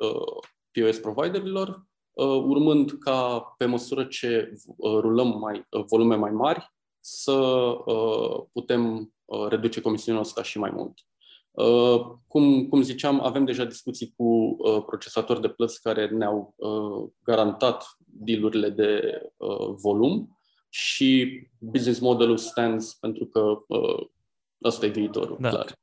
POS 0.72 0.98
providerilor, 0.98 1.87
urmând 2.24 2.90
ca 2.90 3.40
pe 3.58 3.64
măsură 3.64 4.04
ce 4.04 4.52
rulăm 4.78 5.38
mai, 5.38 5.66
volume 5.86 6.14
mai 6.14 6.30
mari, 6.30 6.72
să 7.00 7.36
putem 8.52 9.12
reduce 9.48 9.80
comisiunea 9.80 10.20
asta 10.20 10.42
și 10.42 10.58
mai 10.58 10.70
mult. 10.74 10.98
Cum, 12.26 12.68
cum 12.68 12.82
ziceam, 12.82 13.20
avem 13.20 13.44
deja 13.44 13.64
discuții 13.64 14.14
cu 14.16 14.56
procesatori 14.86 15.40
de 15.40 15.48
plăți 15.48 15.82
care 15.82 16.08
ne-au 16.08 16.54
garantat 17.22 17.86
dealurile 18.04 18.68
de 18.68 19.20
volum 19.82 20.38
și 20.68 21.40
business 21.58 21.98
modelul 21.98 22.36
stands 22.36 22.94
pentru 22.94 23.26
că 23.26 23.62
uh, 23.66 24.06
ăsta 24.64 24.86
e 24.86 24.88
viitorul, 24.88 25.36
da. 25.40 25.48
clar. 25.48 25.78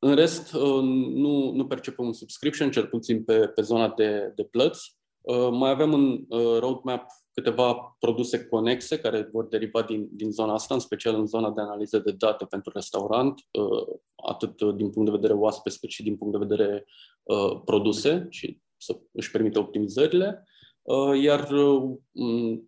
Uh, 0.00 0.10
în 0.10 0.14
rest, 0.14 0.52
uh, 0.52 0.82
nu, 1.14 1.52
nu 1.52 1.66
percepem 1.66 2.06
un 2.06 2.12
subscription, 2.12 2.70
cel 2.70 2.86
puțin 2.86 3.24
pe, 3.24 3.48
pe 3.48 3.62
zona 3.62 3.88
de, 3.88 4.32
de 4.34 4.44
plăți. 4.44 4.98
Uh, 5.20 5.48
mai 5.50 5.70
avem 5.70 5.94
în 5.94 6.24
uh, 6.28 6.58
roadmap 6.58 7.06
câteva 7.32 7.96
produse 7.98 8.44
conexe 8.44 8.98
care 8.98 9.28
vor 9.32 9.46
deriva 9.46 9.82
din, 9.82 10.08
din 10.10 10.30
zona 10.30 10.52
asta, 10.52 10.74
în 10.74 10.80
special 10.80 11.14
în 11.14 11.26
zona 11.26 11.50
de 11.50 11.60
analiză 11.60 11.98
de 11.98 12.12
date 12.12 12.44
pentru 12.44 12.70
restaurant, 12.74 13.40
uh, 13.50 13.96
atât 14.26 14.62
din 14.62 14.90
punct 14.90 15.10
de 15.10 15.16
vedere 15.16 15.32
oaspeți, 15.32 15.80
cât 15.80 15.90
și 15.90 16.02
din 16.02 16.16
punct 16.16 16.38
de 16.38 16.46
vedere 16.46 16.86
uh, 17.22 17.60
produse 17.64 18.26
și 18.30 18.60
să 18.76 19.00
își 19.12 19.30
permită 19.30 19.58
optimizările. 19.58 20.44
Uh, 20.82 21.22
iar 21.22 21.50
uh, 21.50 21.98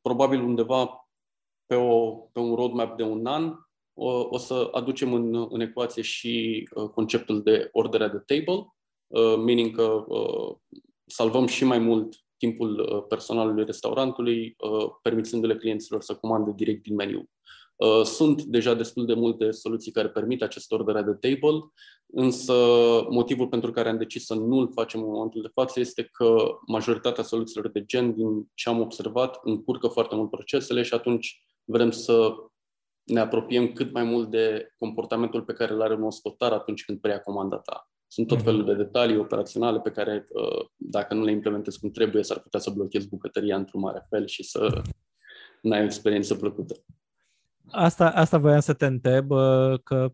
probabil 0.02 0.42
undeva 0.42 1.08
pe, 1.66 1.74
o, 1.74 2.10
pe 2.10 2.38
un 2.40 2.54
roadmap 2.54 2.96
de 2.96 3.02
un 3.02 3.26
an 3.26 3.54
o, 3.94 4.26
o 4.31 4.38
să 4.38 4.68
aducem 4.72 5.14
în, 5.14 5.46
în 5.50 5.61
ecuație 5.61 6.02
și 6.02 6.68
uh, 6.74 6.88
conceptul 6.88 7.42
de 7.42 7.68
order 7.72 8.02
at 8.02 8.11
the 8.11 8.38
table, 8.38 8.66
meaning 9.44 9.76
că 9.76 10.05
salvăm 11.07 11.46
și 11.46 11.64
mai 11.64 11.78
mult 11.78 12.16
timpul 12.37 13.05
personalului 13.09 13.64
restaurantului, 13.64 14.57
permițându-le 15.02 15.57
clienților 15.57 16.02
să 16.02 16.14
comande 16.14 16.52
direct 16.57 16.83
din 16.83 16.94
meniu. 16.94 17.31
Uh, 17.83 18.02
sunt 18.05 18.42
deja 18.42 18.74
destul 18.74 19.07
de 19.07 19.14
multe 19.14 19.50
soluții 19.50 19.92
care 19.92 20.09
permit 20.09 20.42
acest 20.42 20.72
order 20.72 21.02
de 21.02 21.28
table, 21.28 21.72
însă 22.07 22.55
motivul 23.11 23.48
pentru 23.48 23.70
care 23.70 23.88
am 23.88 23.98
decis 23.98 24.24
să 24.24 24.35
nu-l 24.35 24.70
facem 24.74 25.00
în 25.00 25.11
momentul 25.11 25.42
de 25.42 25.50
față 25.55 25.81
este 25.81 26.09
că 26.12 26.59
majoritatea 26.66 27.24
soluțiilor 27.24 27.70
de 27.70 27.85
gen, 27.85 28.14
din 28.14 28.50
ce 28.55 28.68
am 28.68 28.81
observat, 28.81 29.40
încurcă 29.42 29.87
foarte 29.87 30.14
mult 30.14 30.31
procesele 30.31 30.83
și 30.83 30.94
atunci 30.94 31.42
vrem 31.64 31.90
să 31.90 32.35
ne 33.04 33.20
apropiem 33.20 33.72
cât 33.72 33.92
mai 33.92 34.04
mult 34.04 34.30
de 34.30 34.72
comportamentul 34.78 35.42
pe 35.42 35.52
care 35.52 35.72
îl 35.72 35.82
are 35.82 35.94
un 35.94 36.02
ospătar 36.02 36.52
atunci 36.52 36.84
când 36.84 37.00
preia 37.00 37.20
comanda 37.20 37.56
ta. 37.56 37.90
Sunt 38.06 38.26
tot 38.26 38.36
mhm. 38.36 38.46
felul 38.46 38.64
de 38.64 38.74
detalii 38.74 39.16
operaționale 39.16 39.80
pe 39.80 39.90
care, 39.90 40.26
uh, 40.28 40.66
dacă 40.76 41.14
nu 41.14 41.24
le 41.24 41.30
implementezi 41.30 41.78
cum 41.78 41.90
trebuie, 41.90 42.22
s-ar 42.22 42.38
putea 42.38 42.60
să 42.60 42.70
blochezi 42.70 43.08
bucătăria 43.08 43.56
într-un 43.56 43.80
mare 43.80 44.06
fel 44.08 44.26
și 44.26 44.42
să 44.42 44.82
n-ai 45.62 45.80
o 45.80 45.84
experiență 45.84 46.34
plăcută. 46.34 46.74
Asta, 47.70 48.10
asta 48.10 48.38
voiam 48.38 48.60
să 48.60 48.72
te 48.72 48.86
întreb, 48.86 49.28
că 49.82 50.12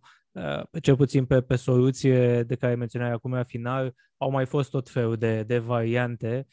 cel 0.83 0.97
puțin 0.97 1.25
pe, 1.25 1.41
pe 1.41 1.57
soluție 1.57 2.43
de 2.43 2.55
care 2.55 2.75
menționai 2.75 3.11
acum 3.11 3.33
la 3.33 3.43
final, 3.43 3.95
au 4.17 4.31
mai 4.31 4.47
fost 4.47 4.71
tot 4.71 4.89
felul 4.89 5.17
de, 5.17 5.43
de 5.43 5.59
variante, 5.59 6.47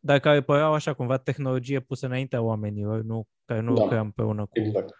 dar 0.00 0.18
care 0.18 0.42
păreau 0.42 0.72
așa 0.72 0.94
cumva 0.94 1.16
tehnologie 1.16 1.80
pusă 1.80 2.06
înaintea 2.06 2.42
oamenilor, 2.42 3.02
nu, 3.02 3.26
care 3.44 3.60
nu 3.60 3.74
da. 3.74 3.82
lucrăm 3.82 4.04
împreună 4.04 4.46
cu, 4.46 4.58
exact. 4.58 4.94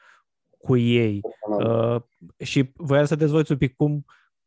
cu 0.59 0.77
ei. 0.77 1.21
Uh, 1.59 2.03
și 2.39 2.71
voiam 2.75 3.05
să 3.05 3.15
dezvolți 3.15 3.53
un 3.53 3.59
pic 3.59 3.77
cum, 3.77 4.05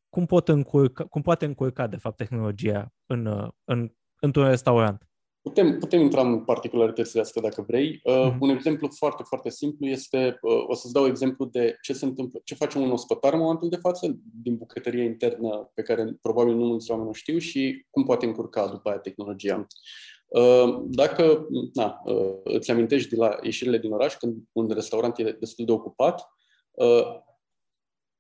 cum, 0.10 0.26
pot 0.26 0.48
încurca, 0.48 1.04
cum 1.04 1.22
poate 1.22 1.46
încurca, 1.46 1.88
de 1.88 1.98
fapt, 1.98 2.16
tehnologia 2.16 2.94
în, 3.06 3.52
în, 3.64 3.92
într-un 4.20 4.48
restaurant. 4.48 5.10
Putem, 5.42 5.78
putem 5.78 6.00
intra 6.00 6.22
în 6.22 6.44
particularitățile 6.44 7.22
astea 7.22 7.42
dacă 7.42 7.62
vrei. 7.62 8.00
Uh, 8.04 8.14
mm. 8.14 8.38
Un 8.40 8.50
exemplu 8.50 8.88
foarte, 8.88 9.24
foarte 9.24 9.50
simplu 9.50 9.86
este, 9.86 10.38
uh, 10.42 10.64
o 10.68 10.74
să-ți 10.74 10.94
dau 10.94 11.06
exemplu 11.06 11.46
de 11.46 11.78
ce 11.82 11.94
se 11.94 12.06
întâmplă, 12.06 12.40
ce 12.44 12.56
face 12.56 12.78
un 12.78 12.92
ospătar 12.92 13.34
în 13.34 13.40
momentul 13.40 13.70
de 13.70 13.76
față 13.76 14.20
din 14.42 14.58
bucătăria 14.58 15.04
internă 15.04 15.72
pe 15.74 15.82
care 15.82 16.18
probabil 16.22 16.56
nu 16.56 16.66
mulți 16.66 16.92
oameni 16.92 17.10
o 17.10 17.14
știu 17.14 17.38
și 17.38 17.86
cum 17.90 18.04
poate 18.04 18.26
încurca 18.26 18.68
după 18.68 18.90
aia 18.90 18.98
tehnologia. 18.98 19.68
Uh, 20.30 20.84
dacă 20.86 21.48
na, 21.74 22.02
uh, 22.06 22.36
îți 22.44 22.72
amintești 22.72 23.10
de 23.10 23.16
la 23.16 23.38
ieșirile 23.42 23.78
din 23.78 23.92
oraș, 23.92 24.16
când 24.18 24.38
un 24.52 24.70
restaurant 24.70 25.18
e 25.18 25.38
destul 25.40 25.66
de 25.66 25.72
ocupat, 25.72 26.28
uh, 26.72 27.04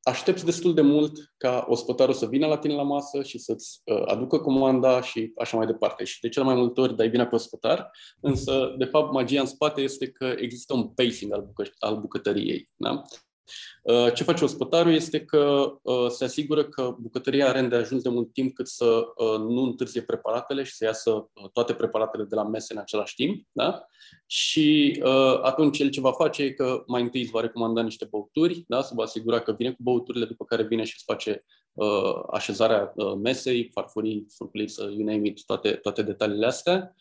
aștepți 0.02 0.46
destul 0.46 0.74
de 0.74 0.82
mult 0.82 1.34
ca 1.38 1.66
ospătarul 1.70 2.14
să 2.14 2.26
vină 2.26 2.48
la 2.48 2.58
tine 2.58 2.74
la 2.74 2.84
masă 2.84 3.24
și 3.24 3.38
să-ți 3.38 3.82
uh, 3.84 4.04
aducă 4.06 4.40
comanda 4.40 5.02
și 5.02 5.32
așa 5.38 5.58
mai 5.58 5.66
departe. 5.66 6.04
Și 6.04 6.22
de 6.22 6.30
cel 6.30 6.44
mai 6.44 6.56
multe 6.56 6.82
ori 6.82 6.96
dai 6.96 7.10
vina 7.10 7.26
pe 7.26 7.36
ospătar, 7.36 7.92
însă, 8.22 8.76
de 8.78 8.86
fapt, 8.86 9.12
magia 9.12 9.40
în 9.40 9.46
spate 9.46 9.82
este 9.82 10.12
că 10.12 10.34
există 10.38 10.74
un 10.74 10.88
pacing 10.88 11.34
al, 11.34 11.42
bucă- 11.42 11.76
al 11.80 12.00
bucătăriei. 12.00 12.70
Da? 12.76 13.02
Uh, 13.84 14.14
ce 14.14 14.24
face 14.24 14.44
ospătarul 14.44 14.94
este 14.94 15.26
că 15.26 15.74
uh, 15.82 16.10
se 16.10 16.24
asigură 16.24 16.64
că 16.64 16.96
bucătăria 17.00 17.48
are 17.48 17.62
de 17.62 17.76
ajuns 17.76 18.02
de 18.02 18.10
mult 18.10 18.34
timp 18.34 18.56
cât 18.56 18.68
să 18.68 18.86
uh, 18.86 19.40
nu 19.40 19.62
întârzie 19.62 20.02
preparatele 20.02 20.64
și 20.64 20.74
să 20.74 20.86
iasă 20.86 21.30
toate 21.54 21.74
preparatele 21.74 22.24
de 22.24 22.36
la 22.36 22.44
mese 22.44 22.74
în 22.74 22.80
același 22.80 23.16
timp. 23.16 23.48
Da? 23.52 23.86
Și 24.26 25.00
atunci 25.42 25.80
el 25.80 25.90
ce 25.90 26.00
va 26.00 26.12
face 26.12 26.44
e 26.44 26.52
că 26.52 26.84
mai 26.88 27.02
întâi 27.02 27.22
îți 27.22 27.32
va 27.32 27.42
recomanda 27.42 27.82
niște 27.82 28.08
băuturi, 28.12 28.64
da? 28.68 28.82
să 28.82 28.94
vă 28.96 29.02
asigura 29.02 29.40
că 29.40 29.52
vine 29.58 29.72
cu 29.72 29.78
băuturile, 29.80 30.26
după 30.26 30.46
care 30.46 30.64
vine 30.64 30.84
și 30.84 30.94
îți 30.96 31.04
face 31.06 31.46
așezarea 32.32 32.94
mesei, 33.22 33.70
farfurii, 33.74 34.26
furculiță, 34.30 34.84
you 34.84 35.08
name 35.08 35.28
it, 35.28 35.46
toate, 35.46 35.72
toate 35.72 36.02
detaliile 36.02 36.46
astea. 36.46 36.96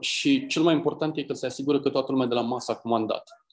Și 0.00 0.46
cel 0.46 0.62
mai 0.62 0.74
important 0.74 1.16
e 1.16 1.22
că 1.22 1.32
se 1.32 1.46
asigură 1.46 1.80
că 1.80 1.90
toată 1.90 2.12
lumea 2.12 2.26
de 2.26 2.34
la 2.34 2.40
masă 2.40 2.72
a 2.72 2.76
comandat 2.76 3.43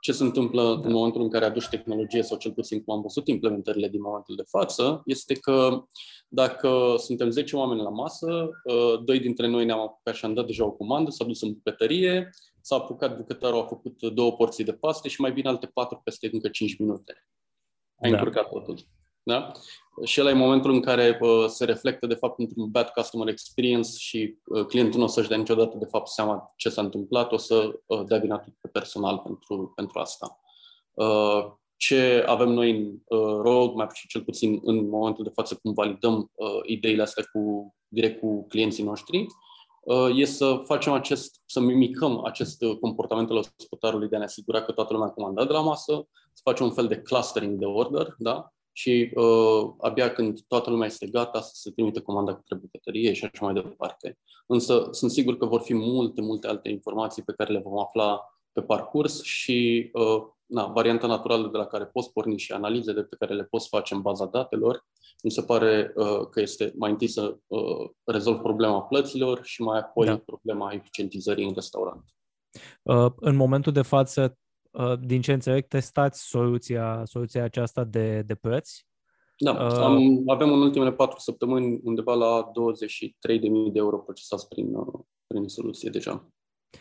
ce 0.00 0.12
se 0.12 0.22
întâmplă 0.22 0.80
în 0.84 0.92
momentul 0.92 1.22
în 1.22 1.30
care 1.30 1.44
aduci 1.44 1.68
tehnologie, 1.68 2.22
sau 2.22 2.38
cel 2.38 2.52
puțin 2.52 2.82
cum 2.84 2.94
am 2.94 3.00
văzut 3.00 3.28
implementările 3.28 3.88
din 3.88 4.00
momentul 4.00 4.36
de 4.36 4.44
față, 4.48 5.02
este 5.04 5.34
că 5.34 5.84
dacă 6.28 6.94
suntem 6.98 7.30
10 7.30 7.56
oameni 7.56 7.80
la 7.80 7.88
masă, 7.88 8.50
uh, 8.64 9.04
doi 9.04 9.20
dintre 9.20 9.46
noi 9.46 9.64
ne-am 9.64 9.80
apucat 9.80 10.14
și 10.14 10.24
am 10.24 10.34
dat 10.34 10.46
deja 10.46 10.64
o 10.64 10.70
comandă, 10.70 11.10
s-a 11.10 11.24
dus 11.24 11.42
în 11.42 11.52
bucătărie, 11.52 12.30
s-a 12.60 12.76
apucat 12.76 13.16
bucătarul, 13.16 13.60
a 13.60 13.66
făcut 13.66 14.02
două 14.02 14.32
porții 14.32 14.64
de 14.64 14.72
paste 14.72 15.08
și 15.08 15.20
mai 15.20 15.32
bine 15.32 15.48
alte 15.48 15.66
patru 15.66 16.00
peste 16.04 16.28
încă 16.32 16.48
5 16.48 16.78
minute. 16.78 17.28
Ai 18.02 18.10
da. 18.10 18.16
încurcat 18.16 18.48
totul. 18.48 18.76
Da? 19.26 19.52
Și 20.04 20.20
ăla 20.20 20.30
e 20.30 20.32
momentul 20.32 20.70
în 20.70 20.80
care 20.80 21.18
uh, 21.20 21.44
se 21.46 21.64
reflectă, 21.64 22.06
de 22.06 22.14
fapt, 22.14 22.38
într-un 22.38 22.70
bad 22.70 22.88
customer 22.88 23.28
experience 23.28 23.90
și 23.98 24.38
uh, 24.44 24.66
clientul 24.66 24.98
nu 24.98 25.04
o 25.04 25.08
să-și 25.08 25.28
dea 25.28 25.36
niciodată, 25.36 25.76
de 25.76 25.84
fapt, 25.84 26.08
seama 26.08 26.52
ce 26.56 26.68
s-a 26.68 26.82
întâmplat, 26.82 27.32
o 27.32 27.36
să 27.36 27.80
uh, 27.86 28.02
dea 28.06 28.18
vina 28.18 28.38
pe 28.60 28.68
personal 28.68 29.18
pentru, 29.18 29.72
pentru 29.74 29.98
asta. 29.98 30.40
Uh, 30.92 31.46
ce 31.76 32.24
avem 32.26 32.48
noi 32.48 32.70
în 32.70 32.98
uh, 33.18 33.40
roadmap 33.42 33.92
și 33.92 34.08
cel 34.08 34.22
puțin 34.22 34.60
în 34.62 34.88
momentul 34.88 35.24
de 35.24 35.30
față 35.34 35.58
cum 35.62 35.72
validăm 35.72 36.30
uh, 36.34 36.48
ideile 36.66 37.02
astea 37.02 37.24
cu, 37.32 37.74
direct 37.88 38.20
cu 38.20 38.46
clienții 38.46 38.84
noștri, 38.84 39.26
uh, 39.80 40.18
e 40.18 40.24
să 40.24 40.62
facem 40.64 40.92
acest, 40.92 41.42
să 41.46 41.60
mimicăm 41.60 42.24
acest 42.24 42.62
uh, 42.62 42.78
comportament 42.78 43.30
al 43.30 43.36
ospătarului 43.36 44.08
de 44.08 44.16
a 44.16 44.18
ne 44.18 44.24
asigura 44.24 44.62
că 44.62 44.72
toată 44.72 44.92
lumea 44.92 45.08
a 45.08 45.12
comandat 45.12 45.46
de 45.46 45.52
la 45.52 45.60
masă, 45.60 46.08
să 46.32 46.40
facem 46.42 46.66
un 46.66 46.72
fel 46.72 46.86
de 46.86 47.02
clustering 47.02 47.58
de 47.58 47.64
order, 47.64 48.14
da? 48.18 48.50
Și 48.76 49.10
uh, 49.14 49.74
abia 49.78 50.12
când 50.12 50.40
toată 50.48 50.70
lumea 50.70 50.86
este 50.86 51.06
gata 51.06 51.40
să 51.40 51.50
se 51.54 51.70
trimite 51.70 52.00
comanda 52.00 52.34
către 52.34 52.56
bucătărie 52.56 53.12
și 53.12 53.24
așa 53.24 53.44
mai 53.44 53.54
departe. 53.54 54.18
Însă 54.46 54.88
sunt 54.90 55.10
sigur 55.10 55.36
că 55.36 55.46
vor 55.46 55.60
fi 55.60 55.74
multe, 55.74 56.20
multe 56.20 56.46
alte 56.46 56.68
informații 56.68 57.22
pe 57.22 57.32
care 57.36 57.52
le 57.52 57.58
vom 57.58 57.78
afla 57.78 58.20
pe 58.52 58.62
parcurs 58.62 59.22
și 59.22 59.90
uh, 59.92 60.22
na, 60.46 60.66
varianta 60.66 61.06
naturală 61.06 61.48
de 61.48 61.56
la 61.56 61.66
care 61.66 61.84
poți 61.84 62.12
porni 62.12 62.38
și 62.38 62.52
analizele 62.52 63.02
pe 63.02 63.16
care 63.18 63.34
le 63.34 63.44
poți 63.44 63.68
face 63.68 63.94
în 63.94 64.00
baza 64.00 64.26
datelor, 64.26 64.86
mi 65.22 65.30
se 65.30 65.42
pare 65.42 65.92
uh, 65.94 66.26
că 66.30 66.40
este 66.40 66.72
mai 66.76 66.90
întâi 66.90 67.08
să 67.08 67.36
uh, 67.46 67.90
rezolv 68.04 68.38
problema 68.38 68.82
plăților 68.82 69.44
și 69.44 69.62
mai 69.62 69.78
apoi 69.78 70.06
da. 70.06 70.16
problema 70.16 70.72
eficientizării 70.72 71.46
în 71.46 71.54
restaurant. 71.54 72.04
Uh, 72.82 73.12
în 73.16 73.36
momentul 73.36 73.72
de 73.72 73.82
față, 73.82 74.22
Uh, 74.22 74.45
din 75.00 75.20
ce 75.20 75.32
înțeleg, 75.32 75.66
testați 75.66 76.28
soluția, 76.28 77.02
soluția 77.04 77.44
aceasta 77.44 77.84
de, 77.84 78.22
de 78.22 78.34
preț. 78.34 78.70
Da, 79.38 79.50
uh, 79.50 79.72
am, 79.72 80.22
avem 80.26 80.52
în 80.52 80.60
ultimele 80.60 80.92
patru 80.92 81.18
săptămâni 81.18 81.80
undeva 81.82 82.14
la 82.14 82.50
23.000 82.50 83.72
de 83.72 83.78
euro 83.78 83.98
procesați 83.98 84.48
prin, 84.48 84.74
uh, 84.74 85.00
prin 85.26 85.48
soluție 85.48 85.90
deja. 85.90 86.28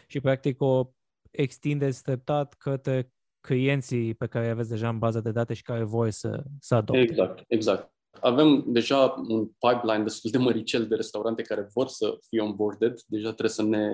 Și 0.08 0.20
practic 0.20 0.62
o 0.62 0.90
extindeți 1.32 2.02
treptat 2.02 2.54
către 2.54 3.12
clienții 3.40 4.14
pe 4.14 4.28
care 4.28 4.50
aveți 4.50 4.70
deja 4.70 4.90
în 4.90 5.00
bază 5.00 5.22
de 5.22 5.32
date 5.32 5.54
și 5.54 5.62
care 5.62 5.84
voi 5.84 6.12
să, 6.12 6.44
să 6.60 6.76
adopte. 6.76 7.02
Exact, 7.02 7.44
exact. 7.48 7.95
Avem 8.26 8.64
deja 8.68 9.24
un 9.28 9.46
pipeline 9.46 10.04
destul 10.04 10.32
de 10.32 10.38
măricel 10.38 10.88
de 10.88 10.96
restaurante 10.96 11.42
care 11.42 11.70
vor 11.74 11.88
să 11.88 12.18
fie 12.30 12.42
onboarded. 12.42 13.00
Deja 13.08 13.28
trebuie 13.28 13.50
să 13.50 13.64
ne... 13.64 13.88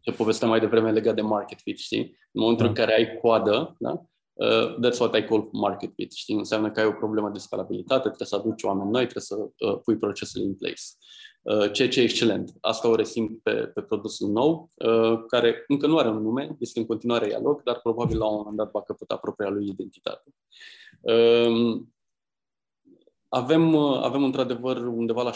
Ce 0.00 0.12
povesteam 0.12 0.50
mai 0.50 0.60
devreme 0.60 0.92
legat 0.92 1.14
de 1.14 1.20
market 1.20 1.60
fit, 1.60 1.78
știi? 1.78 2.00
În 2.32 2.40
momentul 2.40 2.64
da. 2.64 2.70
în 2.70 2.76
care 2.76 2.94
ai 2.94 3.18
coadă, 3.20 3.76
da? 3.78 4.02
Uh, 4.32 4.74
that's 4.74 4.98
what 4.98 5.16
I 5.16 5.24
call 5.24 5.48
market 5.52 5.92
fit, 5.94 6.12
știi? 6.12 6.36
Înseamnă 6.36 6.70
că 6.70 6.80
ai 6.80 6.86
o 6.86 6.92
problemă 6.92 7.30
de 7.30 7.38
scalabilitate, 7.38 8.00
trebuie 8.00 8.26
să 8.26 8.36
aduci 8.36 8.62
oameni 8.62 8.90
noi, 8.90 9.06
trebuie 9.06 9.22
să 9.22 9.36
uh, 9.36 9.80
pui 9.84 9.96
procesele 9.96 10.44
in 10.44 10.54
place. 10.54 10.82
Uh, 11.42 11.72
ceea 11.72 11.88
ce 11.88 12.00
e 12.00 12.02
excelent. 12.02 12.54
Asta 12.60 12.88
o 12.88 12.94
resimt 12.94 13.42
pe, 13.42 13.52
pe 13.52 13.80
produsul 13.80 14.30
nou, 14.30 14.70
uh, 14.74 15.24
care 15.26 15.64
încă 15.68 15.86
nu 15.86 15.98
are 15.98 16.08
un 16.08 16.22
nume, 16.22 16.56
este 16.58 16.78
în 16.78 16.86
continuare 16.86 17.26
dialog, 17.26 17.62
dar 17.62 17.80
probabil 17.80 18.18
la 18.18 18.26
un 18.26 18.36
moment 18.36 18.56
dat 18.56 18.70
va 18.70 18.82
căpăta 18.82 19.16
propria 19.16 19.48
lui 19.48 19.68
identitate. 19.68 20.34
Uh, 21.00 21.82
avem, 23.28 23.74
uh, 23.74 24.02
avem 24.02 24.24
într-adevăr 24.24 24.76
undeva 24.76 25.22
la 25.22 25.30
7-7% 25.30 25.34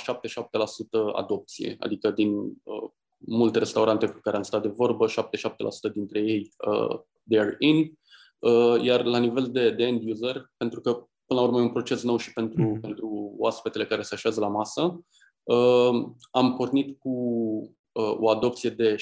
adopție, 1.14 1.76
adică 1.78 2.10
din 2.10 2.36
uh, 2.36 2.90
multe 3.18 3.58
restaurante 3.58 4.06
cu 4.06 4.18
care 4.20 4.36
am 4.36 4.42
stat 4.42 4.62
de 4.62 4.68
vorbă, 4.68 5.06
7-7% 5.08 5.92
dintre 5.92 6.20
ei 6.20 6.50
uh, 6.66 7.00
they 7.28 7.40
are 7.40 7.56
in, 7.58 7.92
uh, 8.38 8.82
iar 8.82 9.04
la 9.04 9.18
nivel 9.18 9.50
de, 9.50 9.70
de 9.70 9.84
end 9.84 10.10
user, 10.10 10.52
pentru 10.56 10.80
că 10.80 10.90
până 11.26 11.40
la 11.40 11.46
urmă 11.46 11.58
e 11.58 11.62
un 11.62 11.72
proces 11.72 12.02
nou 12.02 12.16
și 12.16 12.32
pentru, 12.32 12.62
mm. 12.62 12.80
pentru 12.80 13.34
oaspetele 13.38 13.86
care 13.86 14.02
se 14.02 14.14
așează 14.14 14.40
la 14.40 14.48
masă, 14.48 15.00
uh, 15.42 16.06
am 16.30 16.54
pornit 16.56 16.98
cu 16.98 17.08
uh, 17.08 17.70
o 18.02 18.30
adopție 18.30 18.70
de 18.70 18.94
16%, 18.94 18.98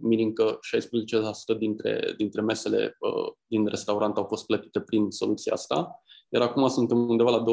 meaning 0.00 0.32
că 0.32 0.58
16% 1.54 1.58
dintre, 1.58 2.14
dintre 2.16 2.40
mesele 2.40 2.96
uh, 3.00 3.32
din 3.46 3.66
restaurant 3.66 4.16
au 4.16 4.24
fost 4.24 4.46
plătite 4.46 4.80
prin 4.80 5.10
soluția 5.10 5.52
asta 5.52 6.02
iar 6.28 6.42
acum 6.42 6.68
suntem 6.68 7.08
undeva 7.08 7.30
la 7.30 7.44
28%. 7.44 7.46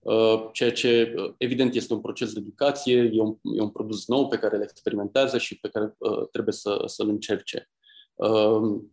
Uh, 0.00 0.48
ceea 0.52 0.72
ce, 0.72 1.14
uh, 1.16 1.32
evident, 1.36 1.74
este 1.74 1.92
un 1.92 2.00
proces 2.00 2.32
de 2.32 2.38
educație, 2.40 3.10
e 3.12 3.20
un, 3.20 3.36
e 3.42 3.60
un 3.60 3.70
produs 3.70 4.06
nou 4.06 4.28
pe 4.28 4.38
care 4.38 4.56
îl 4.56 4.62
experimentează 4.62 5.38
și 5.38 5.60
pe 5.60 5.68
care 5.68 5.94
uh, 5.98 6.28
trebuie 6.30 6.54
să, 6.54 6.82
să-l 6.86 7.08
încerce. 7.08 7.70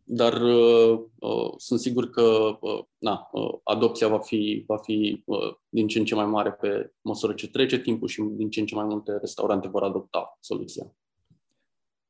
Dar 0.03 0.41
sunt 1.57 1.79
sigur 1.79 2.09
că 2.09 2.57
na, 2.97 3.29
adopția 3.63 4.07
va 4.07 4.19
fi, 4.19 4.63
va 4.67 4.77
fi 4.77 5.23
din 5.69 5.87
ce 5.87 5.99
în 5.99 6.05
ce 6.05 6.15
mai 6.15 6.25
mare 6.25 6.51
pe 6.51 6.93
măsură 7.01 7.33
ce 7.33 7.49
trece 7.49 7.79
timpul 7.79 8.07
și 8.07 8.21
din 8.21 8.49
ce 8.49 8.59
în 8.59 8.65
ce 8.65 8.75
mai 8.75 8.85
multe 8.85 9.17
restaurante 9.17 9.67
vor 9.67 9.83
adopta 9.83 10.37
soluția. 10.39 10.95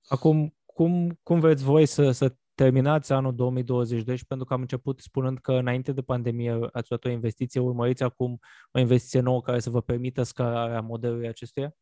Acum, 0.07 0.55
cum, 0.65 1.19
cum 1.23 1.39
veți 1.39 1.63
voi 1.63 1.85
să, 1.85 2.11
să 2.11 2.35
terminați 2.55 3.11
anul 3.11 3.35
2022 3.35 4.19
pentru 4.27 4.47
că 4.47 4.53
am 4.53 4.61
început 4.61 4.99
spunând 4.99 5.37
că 5.37 5.53
înainte 5.53 5.91
de 5.91 6.01
pandemie 6.01 6.59
ați 6.71 6.85
luat 6.89 7.05
o 7.05 7.09
investiție, 7.09 7.59
urmăriți 7.59 8.03
acum 8.03 8.39
o 8.71 8.79
investiție 8.79 9.19
nouă 9.19 9.41
care 9.41 9.59
să 9.59 9.69
vă 9.69 9.81
permită 9.81 10.23
scalarea 10.23 10.81
modelului 10.81 11.27
acestuia? 11.27 11.75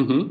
Uh-huh. 0.00 0.26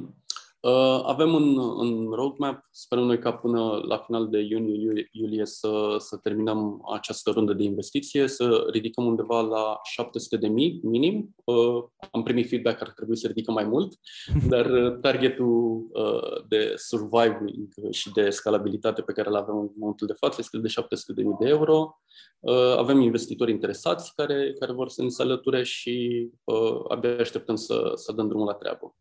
Uh, 0.61 1.01
avem 1.03 1.33
un, 1.33 1.57
un 1.57 2.11
roadmap, 2.11 2.67
sperăm 2.71 3.03
noi 3.03 3.19
ca 3.19 3.33
până 3.33 3.81
la 3.87 3.97
final 3.97 4.29
de 4.29 4.39
iunie, 4.39 5.09
iulie 5.11 5.45
să, 5.45 5.95
să 5.97 6.17
terminăm 6.17 6.81
această 6.93 7.31
rundă 7.31 7.53
de 7.53 7.63
investiție, 7.63 8.27
să 8.27 8.67
ridicăm 8.71 9.05
undeva 9.05 9.41
la 9.41 9.79
700 9.83 10.37
de 10.37 10.47
mii 10.47 10.79
minim. 10.83 11.35
Uh, 11.43 11.83
am 12.11 12.23
primit 12.23 12.47
feedback 12.47 12.77
că 12.77 12.83
ar 12.83 12.91
trebui 12.91 13.17
să 13.17 13.27
ridicăm 13.27 13.53
mai 13.53 13.63
mult, 13.63 13.99
dar 14.51 14.65
uh, 14.65 14.99
targetul 14.99 15.87
uh, 15.93 16.45
de 16.47 16.73
surviving 16.75 17.67
și 17.89 18.11
de 18.11 18.29
scalabilitate 18.29 19.01
pe 19.01 19.13
care 19.13 19.29
îl 19.29 19.35
avem 19.35 19.57
în 19.57 19.69
momentul 19.77 20.07
de 20.07 20.15
față 20.19 20.35
este 20.39 20.57
de 20.57 20.67
700 20.67 21.13
de 21.13 21.27
mii 21.27 21.37
de 21.39 21.47
euro. 21.47 21.99
Uh, 22.39 22.75
avem 22.77 22.99
investitori 22.99 23.51
interesați 23.51 24.15
care, 24.15 24.53
care 24.59 24.71
vor 24.71 24.89
să 24.89 25.01
ne 25.01 25.09
se 25.09 25.21
alăture 25.21 25.63
și 25.63 26.27
uh, 26.43 26.79
abia 26.87 27.19
așteptăm 27.19 27.55
să, 27.55 27.91
să 27.95 28.11
dăm 28.11 28.27
drumul 28.27 28.45
la 28.45 28.53
treabă. 28.53 28.95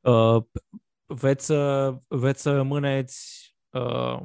Uh, 0.00 0.42
veți, 1.06 1.44
să, 1.44 1.94
veți 2.08 2.42
să 2.42 2.52
rămâneți 2.52 3.48
uh, 3.70 4.20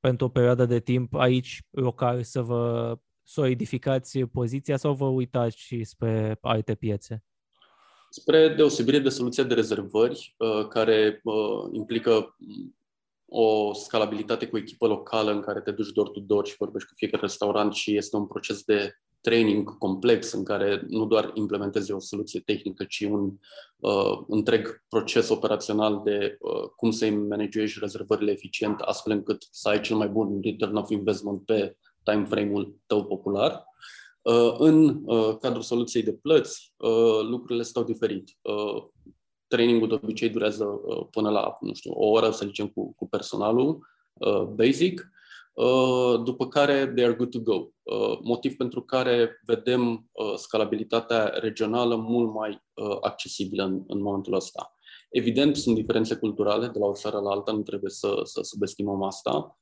pentru 0.00 0.26
o 0.26 0.28
perioadă 0.28 0.66
de 0.66 0.80
timp 0.80 1.14
aici 1.14 1.62
local 1.70 2.22
să 2.22 2.42
vă 2.42 2.96
solidificați 3.22 4.18
poziția 4.18 4.76
sau 4.76 4.94
vă 4.94 5.04
uitați 5.04 5.56
și 5.56 5.84
spre 5.84 6.38
alte 6.40 6.74
piețe? 6.74 7.24
Spre 8.10 8.48
deosebire 8.48 8.98
de 8.98 9.08
soluția 9.08 9.44
de 9.44 9.54
rezervări, 9.54 10.34
uh, 10.38 10.68
care 10.68 11.20
uh, 11.24 11.68
implică 11.72 12.36
o 13.30 13.72
scalabilitate 13.72 14.46
cu 14.46 14.56
echipă 14.56 14.86
locală 14.86 15.30
în 15.30 15.40
care 15.40 15.60
te 15.60 15.70
duci 15.70 15.92
door 15.92 16.08
to 16.08 16.20
door 16.20 16.46
și 16.46 16.56
vorbești 16.58 16.88
cu 16.88 16.94
fiecare 16.96 17.22
restaurant 17.22 17.74
și 17.74 17.96
este 17.96 18.16
un 18.16 18.26
proces 18.26 18.62
de 18.62 18.92
training 19.20 19.78
complex 19.78 20.32
în 20.32 20.44
care 20.44 20.84
nu 20.88 21.06
doar 21.06 21.30
implementezi 21.34 21.92
o 21.92 22.00
soluție 22.00 22.40
tehnică, 22.40 22.84
ci 22.84 23.00
un 23.00 23.32
uh, 23.76 24.18
întreg 24.28 24.84
proces 24.88 25.28
operațional 25.28 26.00
de 26.04 26.36
uh, 26.40 26.68
cum 26.76 26.90
să-i 26.90 27.10
managezi 27.10 27.76
rezervările 27.80 28.30
eficient, 28.30 28.80
astfel 28.80 29.12
încât 29.12 29.46
să 29.50 29.68
ai 29.68 29.80
cel 29.80 29.96
mai 29.96 30.08
bun 30.08 30.40
return 30.42 30.76
of 30.76 30.90
investment 30.90 31.44
pe 31.44 31.76
time 32.02 32.24
frame-ul 32.24 32.76
tău 32.86 33.04
popular. 33.04 33.64
Uh, 34.22 34.54
în 34.58 35.02
uh, 35.04 35.36
cadrul 35.40 35.62
soluției 35.62 36.02
de 36.02 36.12
plăți, 36.12 36.72
uh, 36.76 37.20
lucrurile 37.28 37.62
stau 37.62 37.84
diferit. 37.84 38.38
Uh, 38.42 38.84
trainingul 39.46 39.88
de 39.88 39.94
obicei 39.94 40.28
durează 40.28 40.64
uh, 40.64 41.06
până 41.10 41.30
la, 41.30 41.58
nu 41.60 41.74
știu, 41.74 41.92
o 41.92 42.06
oră, 42.06 42.30
să 42.30 42.44
zicem, 42.46 42.68
cu, 42.68 42.94
cu 42.94 43.08
personalul 43.08 43.86
uh, 44.12 44.42
basic 44.42 45.00
Uh, 45.00 45.17
după 46.24 46.48
care 46.48 46.86
they 46.86 47.04
are 47.04 47.14
good 47.14 47.30
to 47.30 47.40
go. 47.40 47.68
Uh, 47.82 48.18
motiv 48.22 48.56
pentru 48.56 48.82
care 48.82 49.40
vedem 49.46 50.08
uh, 50.12 50.34
scalabilitatea 50.36 51.24
regională 51.24 51.96
mult 51.96 52.34
mai 52.34 52.62
accesibilă 53.00 53.64
în, 53.64 53.82
în 53.86 54.02
momentul 54.02 54.34
ăsta. 54.34 54.72
Evident, 55.10 55.56
sunt 55.56 55.74
diferențe 55.74 56.16
culturale 56.16 56.66
de 56.66 56.78
la 56.78 56.86
o 56.86 56.92
țară 56.92 57.18
la 57.18 57.30
alta, 57.30 57.52
nu 57.52 57.62
trebuie 57.62 57.90
să, 57.90 58.20
să 58.22 58.40
subestimăm 58.42 59.02
asta. 59.02 59.58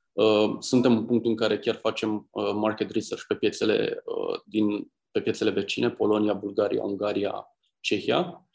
Suntem 0.58 0.96
în 0.96 1.06
punctul 1.06 1.30
în 1.30 1.36
care 1.36 1.58
chiar 1.58 1.74
facem 1.74 2.28
market 2.54 2.90
research 2.90 3.24
pe 3.28 3.34
piețele, 3.34 4.02
din, 4.44 4.92
pe 5.10 5.20
piețele 5.20 5.50
vecine, 5.50 5.90
Polonia, 5.90 6.32
Bulgaria, 6.32 6.82
Ungaria, 6.82 7.46
Cehia. 7.80 8.48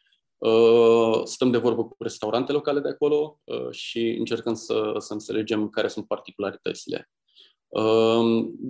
Stăm 1.24 1.52
de 1.52 1.58
vorbă 1.58 1.84
cu 1.84 1.96
restaurante 2.00 2.52
locale 2.52 2.80
de 2.80 2.90
acolo 2.90 3.40
și 3.72 4.16
încercăm 4.20 4.54
să, 4.54 4.94
să 4.98 5.14
înțelegem 5.14 5.70
care 5.70 5.88
sunt 5.88 6.08
particularitățile. 6.08 7.10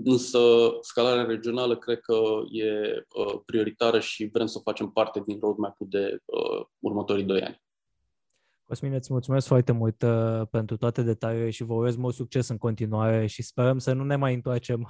Însă 0.04 0.40
scalarea 0.82 1.24
regională 1.24 1.78
cred 1.78 2.00
că 2.00 2.18
e 2.52 2.72
uh, 3.16 3.40
prioritară 3.46 4.00
și 4.00 4.30
vrem 4.34 4.46
să 4.46 4.60
facem 4.60 4.90
parte 4.90 5.22
din 5.26 5.40
roadmap-ul 5.40 5.88
de 5.90 6.18
uh, 6.26 6.66
următorii 6.80 7.24
doi 7.24 7.42
ani. 7.42 7.62
Cosmin, 8.72 8.94
îți 8.94 9.12
mulțumesc 9.12 9.48
foarte 9.48 9.72
mult 9.72 10.02
uh, 10.02 10.42
pentru 10.52 10.78
toate 10.78 11.02
detaliile 11.02 11.50
și 11.50 11.64
vă 11.64 11.74
urez 11.74 11.96
mult 11.96 12.16
succes 12.16 12.48
în 12.48 12.58
continuare 12.58 13.26
și 13.26 13.44
sperăm 13.44 13.78
să 13.78 13.94
nu 13.94 14.04
ne 14.04 14.16
mai 14.16 14.34
întoarcem 14.34 14.88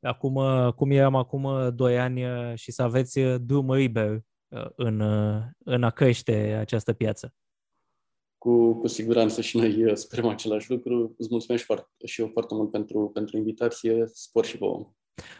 acum, 0.00 0.34
uh, 0.34 0.72
cum 0.72 0.90
eram 0.90 1.14
acum 1.14 1.44
uh, 1.44 1.68
doi 1.74 1.98
ani 1.98 2.24
uh, 2.24 2.54
și 2.54 2.72
să 2.72 2.82
aveți 2.82 3.20
drum 3.20 3.72
liber 3.72 4.20
în, 4.76 5.00
în 5.58 5.82
a 5.82 5.90
crește 5.90 6.56
această 6.60 6.92
piață 6.92 7.34
cu, 8.42 8.74
cu 8.74 8.86
siguranță 8.86 9.40
și 9.40 9.56
noi 9.56 9.84
uh, 9.84 9.94
sperăm 9.94 10.28
același 10.28 10.70
lucru. 10.70 11.14
Îți 11.18 11.28
mulțumesc 11.30 11.64
foarte, 11.64 12.06
și 12.06 12.20
eu 12.20 12.28
foarte 12.32 12.54
mult 12.54 12.70
pentru, 12.70 13.10
pentru 13.12 13.36
invitație. 13.36 14.04
Spor 14.12 14.44
și 14.44 14.56
vouă! 14.56 14.92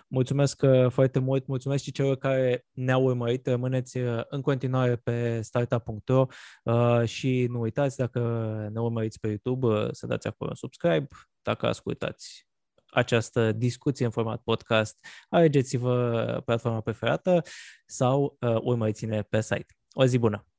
Mulțumesc 0.09 0.63
uh, 0.63 0.91
foarte 0.91 1.19
mult, 1.19 1.47
mulțumesc 1.47 1.83
și 1.83 1.93
celor 1.93 2.17
care 2.17 2.67
ne-au 2.71 3.05
urmărit. 3.05 3.47
Rămâneți 3.47 3.99
uh, 3.99 4.21
în 4.29 4.41
continuare 4.41 4.97
pe 4.97 5.41
startup.ro 5.41 6.27
și 7.05 7.47
nu 7.51 7.61
uitați, 7.61 7.97
dacă 7.97 8.21
ne 8.73 8.81
urmăriți 8.81 9.21
pe 9.21 9.27
YouTube, 9.27 9.89
să 9.93 10.07
dați 10.07 10.27
acolo 10.27 10.51
un 10.51 10.57
subscribe. 10.57 11.07
Dacă 11.43 11.67
ascultați 11.67 12.47
această 12.87 13.53
discuție 13.53 14.05
în 14.05 14.11
format 14.11 14.43
podcast, 14.43 15.07
alegeți-vă 15.29 16.43
platforma 16.45 16.81
preferată 16.81 17.43
sau 17.87 18.39
urmăriți-ne 18.63 19.23
pe 19.23 19.41
site. 19.41 19.77
O 19.93 20.05
zi 20.05 20.19
bună! 20.19 20.52